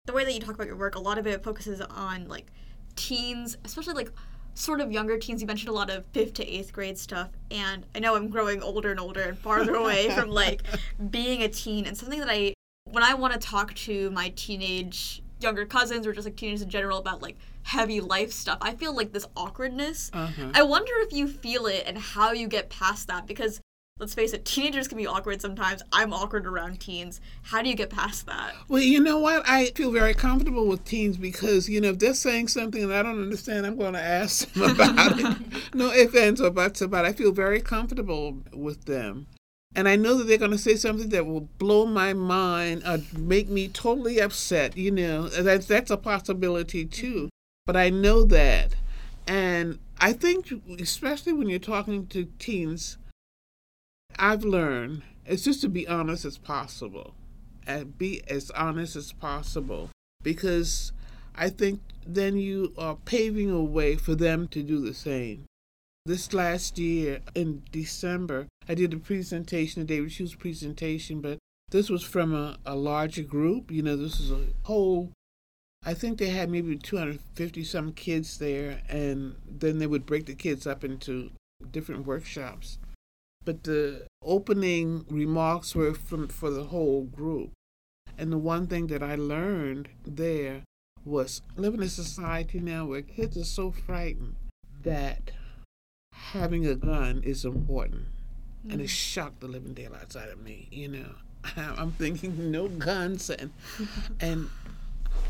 the 0.05 0.13
way 0.13 0.25
that 0.25 0.33
you 0.33 0.39
talk 0.39 0.55
about 0.55 0.67
your 0.67 0.75
work, 0.75 0.95
a 0.95 0.99
lot 0.99 1.17
of 1.17 1.25
it 1.25 1.43
focuses 1.43 1.79
on 1.79 2.27
like 2.27 2.47
teens, 2.95 3.57
especially 3.63 3.93
like 3.93 4.11
sort 4.53 4.81
of 4.81 4.91
younger 4.91 5.17
teens. 5.17 5.41
You 5.41 5.47
mentioned 5.47 5.69
a 5.69 5.73
lot 5.73 5.89
of 5.89 6.05
fifth 6.07 6.33
to 6.35 6.47
eighth 6.47 6.73
grade 6.73 6.97
stuff, 6.97 7.29
and 7.49 7.85
I 7.95 7.99
know 7.99 8.15
I'm 8.15 8.29
growing 8.29 8.61
older 8.61 8.91
and 8.91 8.99
older 8.99 9.21
and 9.21 9.37
farther 9.37 9.75
away 9.75 10.09
from 10.15 10.29
like 10.29 10.63
being 11.09 11.41
a 11.43 11.47
teen. 11.47 11.85
And 11.85 11.97
something 11.97 12.19
that 12.19 12.29
I, 12.29 12.53
when 12.83 13.03
I 13.03 13.13
want 13.13 13.33
to 13.33 13.39
talk 13.39 13.73
to 13.75 14.11
my 14.11 14.33
teenage 14.35 15.23
younger 15.39 15.65
cousins 15.65 16.05
or 16.05 16.13
just 16.13 16.25
like 16.25 16.35
teenagers 16.35 16.61
in 16.61 16.69
general 16.69 16.97
about 16.97 17.21
like 17.21 17.37
heavy 17.63 18.01
life 18.01 18.33
stuff, 18.33 18.57
I 18.61 18.75
feel 18.75 18.93
like 18.93 19.13
this 19.13 19.25
awkwardness. 19.37 20.11
Uh-huh. 20.13 20.51
I 20.53 20.63
wonder 20.63 20.91
if 20.97 21.13
you 21.13 21.29
feel 21.29 21.65
it 21.67 21.85
and 21.87 21.97
how 21.97 22.33
you 22.33 22.49
get 22.49 22.69
past 22.69 23.07
that 23.07 23.25
because 23.25 23.61
let's 24.03 24.13
face 24.13 24.33
it, 24.33 24.43
teenagers 24.43 24.89
can 24.89 24.97
be 24.97 25.07
awkward 25.07 25.39
sometimes. 25.41 25.81
I'm 25.93 26.11
awkward 26.11 26.45
around 26.45 26.81
teens. 26.81 27.21
How 27.43 27.61
do 27.61 27.69
you 27.69 27.75
get 27.75 27.89
past 27.89 28.25
that? 28.25 28.53
Well, 28.67 28.81
you 28.81 28.99
know 28.99 29.17
what? 29.19 29.43
I 29.47 29.67
feel 29.67 29.91
very 29.91 30.13
comfortable 30.13 30.67
with 30.67 30.83
teens 30.83 31.15
because, 31.15 31.69
you 31.69 31.79
know, 31.79 31.91
if 31.91 31.99
they're 31.99 32.13
saying 32.13 32.49
something 32.49 32.85
that 32.89 32.99
I 32.99 33.03
don't 33.03 33.21
understand, 33.21 33.65
I'm 33.65 33.77
going 33.77 33.93
to 33.93 34.01
ask 34.01 34.51
them 34.51 34.71
about 34.75 35.19
it. 35.19 35.37
No 35.73 35.93
ifs, 35.93 36.15
ands, 36.17 36.41
or 36.41 36.49
buts 36.49 36.81
about 36.81 37.05
it. 37.05 37.09
I 37.09 37.13
feel 37.13 37.31
very 37.31 37.61
comfortable 37.61 38.41
with 38.51 38.83
them. 38.83 39.27
And 39.73 39.87
I 39.87 39.95
know 39.95 40.17
that 40.17 40.25
they're 40.25 40.37
going 40.37 40.51
to 40.51 40.57
say 40.57 40.75
something 40.75 41.09
that 41.09 41.25
will 41.25 41.47
blow 41.57 41.85
my 41.85 42.13
mind 42.13 42.83
or 42.85 42.99
make 43.17 43.47
me 43.47 43.69
totally 43.69 44.19
upset. 44.19 44.75
You 44.75 44.91
know, 44.91 45.29
that's, 45.29 45.65
that's 45.65 45.91
a 45.91 45.97
possibility 45.97 46.85
too. 46.85 47.29
But 47.65 47.77
I 47.77 47.89
know 47.89 48.25
that. 48.25 48.75
And 49.25 49.79
I 50.01 50.11
think, 50.11 50.51
especially 50.79 51.31
when 51.31 51.47
you're 51.47 51.59
talking 51.59 52.07
to 52.07 52.25
teens, 52.37 52.97
I've 54.19 54.43
learned 54.43 55.03
is 55.25 55.43
just 55.43 55.61
to 55.61 55.69
be 55.69 55.87
honest 55.87 56.25
as 56.25 56.37
possible 56.37 57.15
and 57.65 57.97
be 57.97 58.21
as 58.27 58.51
honest 58.51 58.95
as 58.95 59.11
possible 59.13 59.89
because 60.21 60.91
I 61.35 61.49
think 61.49 61.81
then 62.05 62.37
you 62.37 62.73
are 62.77 62.97
paving 63.05 63.49
a 63.49 63.63
way 63.63 63.95
for 63.95 64.15
them 64.15 64.47
to 64.49 64.61
do 64.61 64.79
the 64.79 64.93
same. 64.93 65.45
This 66.05 66.33
last 66.33 66.77
year 66.77 67.19
in 67.33 67.63
December, 67.71 68.47
I 68.67 68.75
did 68.75 68.93
a 68.93 68.97
presentation, 68.97 69.81
a 69.81 69.85
David 69.85 70.11
Shoes 70.11 70.35
presentation, 70.35 71.21
but 71.21 71.37
this 71.69 71.89
was 71.89 72.03
from 72.03 72.35
a, 72.35 72.57
a 72.65 72.75
larger 72.75 73.23
group. 73.23 73.71
You 73.71 73.83
know, 73.83 73.95
this 73.95 74.19
is 74.19 74.29
a 74.29 74.47
whole, 74.63 75.11
I 75.85 75.93
think 75.93 76.17
they 76.17 76.29
had 76.29 76.49
maybe 76.49 76.77
250 76.77 77.63
some 77.63 77.93
kids 77.93 78.37
there, 78.37 78.81
and 78.89 79.35
then 79.49 79.79
they 79.79 79.87
would 79.87 80.05
break 80.05 80.25
the 80.25 80.35
kids 80.35 80.67
up 80.67 80.83
into 80.83 81.31
different 81.71 82.05
workshops 82.05 82.77
but 83.45 83.63
the 83.63 84.07
opening 84.23 85.05
remarks 85.09 85.75
were 85.75 85.93
from 85.93 86.27
for 86.27 86.49
the 86.49 86.65
whole 86.65 87.03
group. 87.03 87.51
And 88.17 88.31
the 88.31 88.37
one 88.37 88.67
thing 88.67 88.87
that 88.87 89.01
I 89.01 89.15
learned 89.15 89.89
there 90.05 90.63
was 91.05 91.41
living 91.57 91.81
in 91.81 91.87
a 91.87 91.89
society 91.89 92.59
now 92.59 92.85
where 92.85 93.01
kids 93.01 93.37
are 93.37 93.43
so 93.43 93.71
frightened 93.71 94.35
that 94.83 95.31
having 96.13 96.65
a 96.65 96.75
gun 96.75 97.21
is 97.23 97.43
important. 97.43 98.05
Mm-hmm. 98.05 98.71
And 98.71 98.81
it 98.81 98.85
mm. 98.85 98.89
shocked 98.89 99.39
the 99.41 99.47
living 99.47 99.73
daylights 99.73 100.15
out 100.15 100.29
of 100.29 100.41
me, 100.41 100.67
you 100.71 100.87
know. 100.87 101.15
I'm 101.57 101.91
thinking 101.91 102.51
no 102.51 102.67
guns 102.69 103.29
and 103.29 103.51
and 104.21 104.49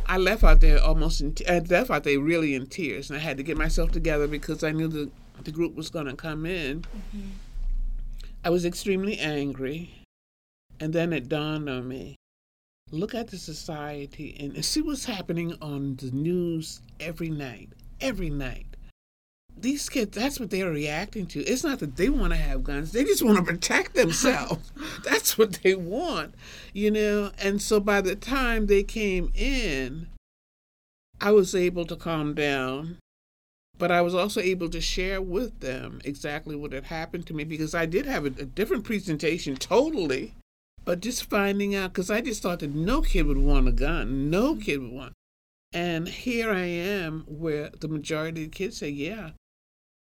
I 0.06 0.18
left 0.18 0.44
out 0.44 0.62
there 0.62 0.82
almost 0.82 1.22
in 1.22 1.36
I 1.50 1.60
left 1.60 1.90
out 1.90 2.04
there 2.04 2.20
really 2.20 2.54
in 2.54 2.68
tears 2.68 3.10
and 3.10 3.18
I 3.18 3.22
had 3.22 3.38
to 3.38 3.44
get 3.44 3.58
myself 3.58 3.92
together 3.92 4.28
because 4.28 4.64
I 4.64 4.72
knew 4.72 4.88
the 4.88 5.10
the 5.44 5.52
group 5.52 5.76
was 5.76 5.90
going 5.90 6.06
to 6.06 6.16
come 6.16 6.46
in. 6.46 6.82
Mm-hmm. 6.82 7.30
I 8.44 8.50
was 8.50 8.66
extremely 8.66 9.18
angry. 9.20 10.04
And 10.80 10.92
then 10.94 11.14
it 11.14 11.30
dawned 11.30 11.70
on 11.70 11.88
me 11.88 12.18
look 12.94 13.16
at 13.16 13.28
the 13.28 13.38
society 13.38 14.38
and 14.40 14.64
see 14.64 14.82
what's 14.82 15.06
happening 15.06 15.58
on 15.62 15.96
the 15.96 16.12
news 16.12 16.80
every 17.00 17.30
night. 17.30 17.70
Every 18.00 18.30
night. 18.30 18.68
These 19.58 19.90
kids, 19.90 20.16
that's 20.16 20.40
what 20.40 20.50
they're 20.50 20.70
reacting 20.70 21.26
to. 21.28 21.44
It's 21.44 21.64
not 21.64 21.80
that 21.80 21.96
they 21.96 22.10
want 22.10 22.34
to 22.34 22.38
have 22.38 22.64
guns, 22.64 22.92
they 22.92 23.04
just 23.04 23.24
want 23.24 23.38
to 23.38 23.44
protect 23.44 23.94
themselves. 23.96 24.72
that's 25.04 25.38
what 25.38 25.54
they 25.64 25.76
want, 25.76 26.36
you 26.74 26.92
know? 26.92 27.32
And 27.40 27.62
so 27.62 27.80
by 27.80 28.02
the 28.02 28.16
time 28.16 28.68
they 28.68 28.84
came 28.84 29.32
in, 29.34 30.08
I 31.22 31.32
was 31.32 31.56
able 31.56 31.86
to 31.86 31.96
calm 31.96 32.34
down 32.34 32.98
but 33.78 33.92
I 33.92 34.02
was 34.02 34.14
also 34.14 34.40
able 34.40 34.70
to 34.70 34.82
share 34.82 35.22
with 35.22 35.60
them 35.60 36.00
exactly 36.06 36.56
what 36.56 36.74
had 36.74 36.86
happened 36.86 37.26
to 37.28 37.34
me 37.34 37.44
because 37.44 37.74
I 37.74 37.86
did 37.86 38.06
have 38.06 38.26
a, 38.26 38.28
a 38.28 38.46
different 38.46 38.84
presentation 38.84 39.56
totally. 39.56 40.36
But 40.86 41.00
just 41.00 41.30
finding 41.30 41.74
out, 41.76 41.94
because 41.94 42.12
I 42.12 42.22
just 42.22 42.42
thought 42.42 42.60
that 42.60 42.76
no 42.76 43.02
kid 43.02 43.26
would 43.26 43.38
want 43.38 43.70
a 43.70 43.72
gun, 43.72 44.30
no 44.30 44.54
mm-hmm. 44.54 44.62
kid 44.62 44.82
would 44.82 44.92
want. 44.92 45.14
And 45.72 46.08
here 46.08 46.52
I 46.52 46.66
am, 46.66 47.24
where 47.28 47.70
the 47.80 47.88
majority 47.88 48.44
of 48.44 48.52
the 48.52 48.56
kids 48.56 48.78
say, 48.78 48.90
yeah. 48.90 49.32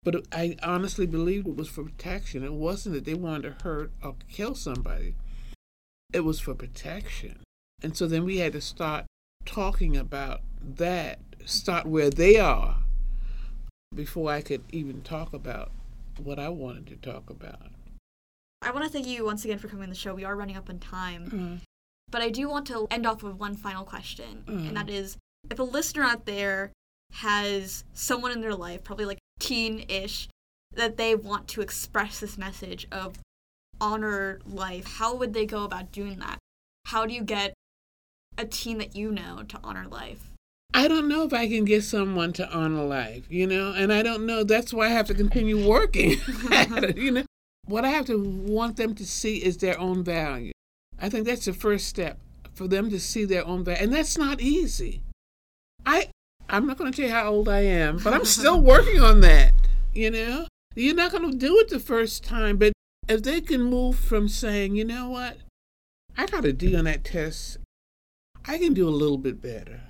But 0.03 0.27
I 0.31 0.55
honestly 0.63 1.05
believed 1.05 1.47
it 1.47 1.57
was 1.57 1.67
for 1.67 1.83
protection. 1.83 2.45
It 2.45 2.53
wasn't 2.53 2.95
that 2.95 3.05
they 3.05 3.15
wanted 3.15 3.57
to 3.57 3.63
hurt 3.63 3.91
or 4.01 4.15
kill 4.29 4.55
somebody, 4.55 5.15
it 6.13 6.21
was 6.21 6.39
for 6.39 6.53
protection. 6.53 7.39
And 7.81 7.97
so 7.97 8.07
then 8.07 8.23
we 8.23 8.37
had 8.37 8.53
to 8.53 8.61
start 8.61 9.05
talking 9.45 9.97
about 9.97 10.41
that, 10.61 11.19
start 11.45 11.87
where 11.87 12.09
they 12.09 12.37
are 12.37 12.77
before 13.95 14.31
I 14.31 14.41
could 14.41 14.63
even 14.71 15.01
talk 15.01 15.33
about 15.33 15.71
what 16.21 16.39
I 16.39 16.49
wanted 16.49 16.87
to 16.87 16.95
talk 16.95 17.29
about. 17.29 17.67
I 18.61 18.71
want 18.71 18.85
to 18.85 18.91
thank 18.91 19.07
you 19.07 19.23
once 19.25 19.45
again 19.45 19.57
for 19.57 19.67
coming 19.67 19.83
on 19.83 19.89
the 19.89 19.95
show. 19.95 20.13
We 20.13 20.25
are 20.25 20.35
running 20.35 20.57
up 20.57 20.69
on 20.69 20.79
time. 20.79 21.25
Mm-hmm. 21.25 21.55
But 22.11 22.21
I 22.21 22.29
do 22.29 22.49
want 22.49 22.67
to 22.67 22.87
end 22.91 23.05
off 23.05 23.23
with 23.23 23.35
one 23.35 23.55
final 23.55 23.85
question, 23.85 24.43
Mm. 24.47 24.69
and 24.69 24.77
that 24.77 24.89
is 24.89 25.17
if 25.49 25.59
a 25.59 25.63
listener 25.63 26.03
out 26.03 26.25
there 26.25 26.71
has 27.13 27.83
someone 27.93 28.31
in 28.31 28.41
their 28.41 28.55
life, 28.55 28.83
probably 28.83 29.05
like 29.05 29.19
teen 29.39 29.85
ish, 29.87 30.27
that 30.73 30.97
they 30.97 31.15
want 31.15 31.47
to 31.49 31.61
express 31.61 32.19
this 32.19 32.37
message 32.37 32.87
of 32.91 33.15
honor 33.79 34.39
life, 34.45 34.85
how 34.85 35.15
would 35.15 35.33
they 35.33 35.45
go 35.45 35.63
about 35.63 35.91
doing 35.91 36.19
that? 36.19 36.37
How 36.85 37.05
do 37.05 37.13
you 37.13 37.23
get 37.23 37.53
a 38.37 38.45
teen 38.45 38.79
that 38.79 38.95
you 38.95 39.11
know 39.11 39.43
to 39.47 39.59
honor 39.63 39.87
life? 39.87 40.28
I 40.73 40.87
don't 40.87 41.07
know 41.07 41.23
if 41.23 41.33
I 41.33 41.47
can 41.47 41.65
get 41.65 41.83
someone 41.83 42.31
to 42.33 42.49
honor 42.49 42.83
life, 42.83 43.25
you 43.29 43.47
know, 43.47 43.73
and 43.73 43.91
I 43.91 44.03
don't 44.03 44.25
know. 44.25 44.43
That's 44.43 44.73
why 44.73 44.85
I 44.85 44.89
have 44.89 45.07
to 45.07 45.13
continue 45.13 45.67
working 45.67 46.17
you 46.95 47.11
know. 47.11 47.25
What 47.65 47.85
I 47.85 47.89
have 47.89 48.05
to 48.05 48.19
want 48.19 48.77
them 48.77 48.95
to 48.95 49.05
see 49.05 49.37
is 49.37 49.57
their 49.57 49.79
own 49.79 50.03
value. 50.03 50.51
I 50.99 51.09
think 51.09 51.25
that's 51.25 51.45
the 51.45 51.53
first 51.53 51.87
step 51.87 52.19
for 52.53 52.67
them 52.67 52.89
to 52.89 52.99
see 52.99 53.25
their 53.25 53.45
own 53.45 53.63
value, 53.63 53.83
and 53.83 53.93
that's 53.93 54.17
not 54.17 54.41
easy. 54.41 55.01
I 55.85 56.09
I'm 56.49 56.65
not 56.65 56.77
going 56.77 56.91
to 56.91 56.95
tell 56.95 57.09
you 57.09 57.15
how 57.15 57.29
old 57.29 57.47
I 57.47 57.61
am, 57.61 57.97
but 57.97 58.13
I'm 58.13 58.25
still 58.25 58.59
working 58.73 58.99
on 58.99 59.21
that. 59.21 59.53
You 59.93 60.11
know, 60.11 60.47
you're 60.75 60.95
not 60.95 61.11
going 61.11 61.31
to 61.31 61.37
do 61.37 61.57
it 61.59 61.69
the 61.69 61.79
first 61.79 62.23
time, 62.23 62.57
but 62.57 62.73
if 63.07 63.23
they 63.23 63.41
can 63.41 63.61
move 63.61 63.97
from 63.97 64.27
saying, 64.27 64.75
you 64.75 64.85
know 64.85 65.09
what, 65.09 65.37
I 66.17 66.25
got 66.25 66.45
a 66.45 66.53
D 66.53 66.75
on 66.75 66.85
that 66.85 67.03
test, 67.03 67.57
I 68.45 68.57
can 68.57 68.73
do 68.73 68.87
a 68.87 68.91
little 68.91 69.17
bit 69.17 69.41
better. 69.41 69.81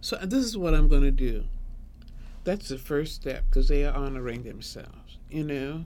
So 0.00 0.16
uh, 0.16 0.26
this 0.26 0.44
is 0.44 0.56
what 0.56 0.74
I'm 0.74 0.88
going 0.88 1.02
to 1.02 1.10
do. 1.10 1.44
That's 2.44 2.68
the 2.68 2.78
first 2.78 3.14
step 3.16 3.44
because 3.48 3.68
they 3.68 3.84
are 3.84 3.94
honoring 3.94 4.42
themselves, 4.42 5.18
you 5.28 5.44
know? 5.44 5.84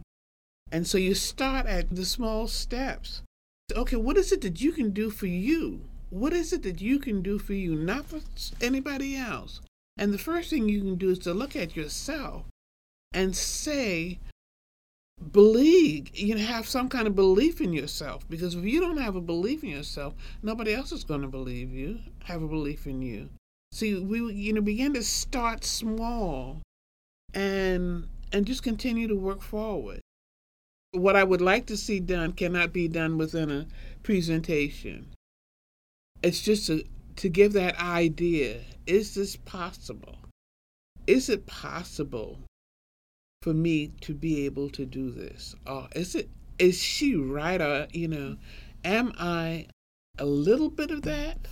And 0.70 0.86
so 0.86 0.98
you 0.98 1.14
start 1.14 1.66
at 1.66 1.94
the 1.94 2.04
small 2.04 2.46
steps. 2.46 3.22
Okay, 3.74 3.96
what 3.96 4.16
is 4.16 4.32
it 4.32 4.40
that 4.42 4.60
you 4.60 4.72
can 4.72 4.90
do 4.90 5.10
for 5.10 5.26
you? 5.26 5.82
What 6.10 6.32
is 6.32 6.52
it 6.52 6.62
that 6.62 6.80
you 6.80 6.98
can 6.98 7.22
do 7.22 7.38
for 7.38 7.54
you, 7.54 7.74
not 7.74 8.06
for 8.06 8.20
anybody 8.60 9.16
else? 9.16 9.60
And 9.96 10.12
the 10.12 10.18
first 10.18 10.50
thing 10.50 10.68
you 10.68 10.80
can 10.80 10.96
do 10.96 11.10
is 11.10 11.18
to 11.20 11.34
look 11.34 11.56
at 11.56 11.76
yourself 11.76 12.44
and 13.12 13.34
say, 13.34 14.20
believe, 15.32 16.16
you 16.16 16.34
know, 16.34 16.40
have 16.42 16.68
some 16.68 16.88
kind 16.88 17.06
of 17.06 17.14
belief 17.16 17.60
in 17.60 17.72
yourself. 17.72 18.28
Because 18.28 18.54
if 18.54 18.64
you 18.64 18.80
don't 18.80 18.98
have 18.98 19.16
a 19.16 19.20
belief 19.20 19.64
in 19.64 19.70
yourself, 19.70 20.14
nobody 20.42 20.74
else 20.74 20.92
is 20.92 21.04
going 21.04 21.22
to 21.22 21.28
believe 21.28 21.72
you, 21.72 21.98
have 22.24 22.42
a 22.42 22.48
belief 22.48 22.86
in 22.86 23.02
you. 23.02 23.28
See, 23.74 23.98
we 23.98 24.32
you 24.32 24.52
know 24.52 24.60
begin 24.60 24.94
to 24.94 25.02
start 25.02 25.64
small, 25.64 26.62
and 27.34 28.06
and 28.30 28.46
just 28.46 28.62
continue 28.62 29.08
to 29.08 29.16
work 29.16 29.42
forward. 29.42 30.00
What 30.92 31.16
I 31.16 31.24
would 31.24 31.40
like 31.40 31.66
to 31.66 31.76
see 31.76 31.98
done 31.98 32.34
cannot 32.34 32.72
be 32.72 32.86
done 32.86 33.18
within 33.18 33.50
a 33.50 33.66
presentation. 34.04 35.08
It's 36.22 36.40
just 36.40 36.68
to 36.68 36.84
to 37.16 37.28
give 37.28 37.52
that 37.54 37.76
idea: 37.80 38.60
is 38.86 39.16
this 39.16 39.34
possible? 39.34 40.18
Is 41.08 41.28
it 41.28 41.46
possible 41.46 42.38
for 43.42 43.54
me 43.54 43.88
to 44.02 44.14
be 44.14 44.44
able 44.46 44.70
to 44.70 44.86
do 44.86 45.10
this? 45.10 45.56
Or 45.66 45.88
is 45.96 46.14
it 46.14 46.30
is 46.60 46.80
she 46.80 47.16
right? 47.16 47.60
Or 47.60 47.88
you 47.90 48.06
know, 48.06 48.36
am 48.84 49.12
I 49.18 49.66
a 50.16 50.26
little 50.26 50.70
bit 50.70 50.92
of 50.92 51.02
that? 51.02 51.48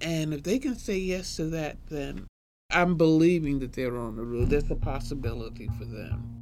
And 0.00 0.34
if 0.34 0.42
they 0.42 0.58
can 0.58 0.76
say 0.76 0.98
yes 0.98 1.36
to 1.36 1.46
that, 1.46 1.78
then 1.88 2.26
I'm 2.70 2.96
believing 2.96 3.60
that 3.60 3.72
they're 3.72 3.96
on 3.96 4.16
the 4.16 4.24
road. 4.24 4.50
There's 4.50 4.70
a 4.70 4.74
possibility 4.74 5.68
for 5.78 5.84
them. 5.84 6.36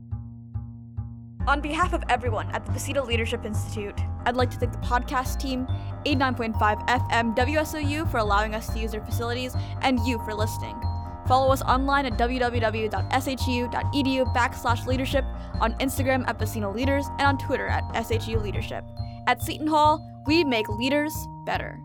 On 1.47 1.61
behalf 1.61 1.93
of 1.93 2.03
everyone 2.09 2.51
at 2.53 2.65
the 2.65 2.73
Buccino 2.73 3.07
Leadership 3.07 3.45
Institute, 3.45 4.01
I'd 4.25 4.35
like 4.35 4.51
to 4.51 4.57
thank 4.57 4.73
the 4.73 4.79
podcast 4.79 5.39
team, 5.39 5.67
89.5 6.07 6.89
FM 6.89 7.37
WSOU 7.37 8.11
for 8.11 8.17
allowing 8.17 8.55
us 8.55 8.73
to 8.73 8.79
use 8.79 8.93
their 8.93 9.05
facilities, 9.05 9.55
and 9.83 10.01
you 10.07 10.19
for 10.25 10.33
listening. 10.35 10.75
Follow 11.29 11.53
us 11.53 11.61
online 11.63 12.07
at 12.07 12.15
www.shu.edu 12.15 12.95
backslash 14.35 14.87
leadership, 14.87 15.25
on 15.61 15.75
Instagram 15.75 16.27
at 16.27 16.39
Buccino 16.39 16.75
Leaders, 16.75 17.07
and 17.19 17.23
on 17.23 17.37
Twitter 17.39 17.67
at 17.67 17.85
SHU 18.07 18.39
Leadership. 18.39 18.83
At 19.27 19.43
Seton 19.43 19.67
Hall, 19.67 20.01
we 20.27 20.45
make 20.45 20.67
leaders 20.71 21.15
better. 21.45 21.79